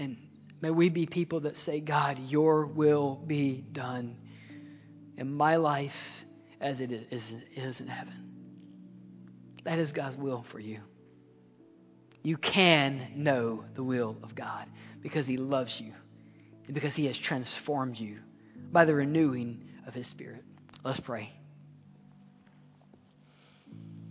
And 0.00 0.16
may 0.60 0.70
we 0.70 0.88
be 0.88 1.06
people 1.06 1.40
that 1.40 1.56
say, 1.56 1.78
God, 1.78 2.18
your 2.18 2.66
will 2.66 3.14
be 3.14 3.64
done 3.72 4.16
in 5.16 5.32
my 5.32 5.54
life 5.54 6.26
as 6.60 6.80
it 6.80 6.90
is, 6.90 7.36
is 7.54 7.80
in 7.80 7.86
heaven. 7.86 8.29
That 9.64 9.78
is 9.78 9.92
God's 9.92 10.16
will 10.16 10.42
for 10.42 10.58
you. 10.58 10.80
You 12.22 12.36
can 12.36 13.12
know 13.16 13.64
the 13.74 13.82
will 13.82 14.16
of 14.22 14.34
God 14.34 14.66
because 15.00 15.26
He 15.26 15.36
loves 15.36 15.80
you 15.80 15.92
and 16.66 16.74
because 16.74 16.94
He 16.94 17.06
has 17.06 17.18
transformed 17.18 17.98
you 17.98 18.18
by 18.70 18.84
the 18.84 18.94
renewing 18.94 19.64
of 19.86 19.94
His 19.94 20.06
Spirit. 20.06 20.44
Let's 20.84 21.00
pray. 21.00 21.30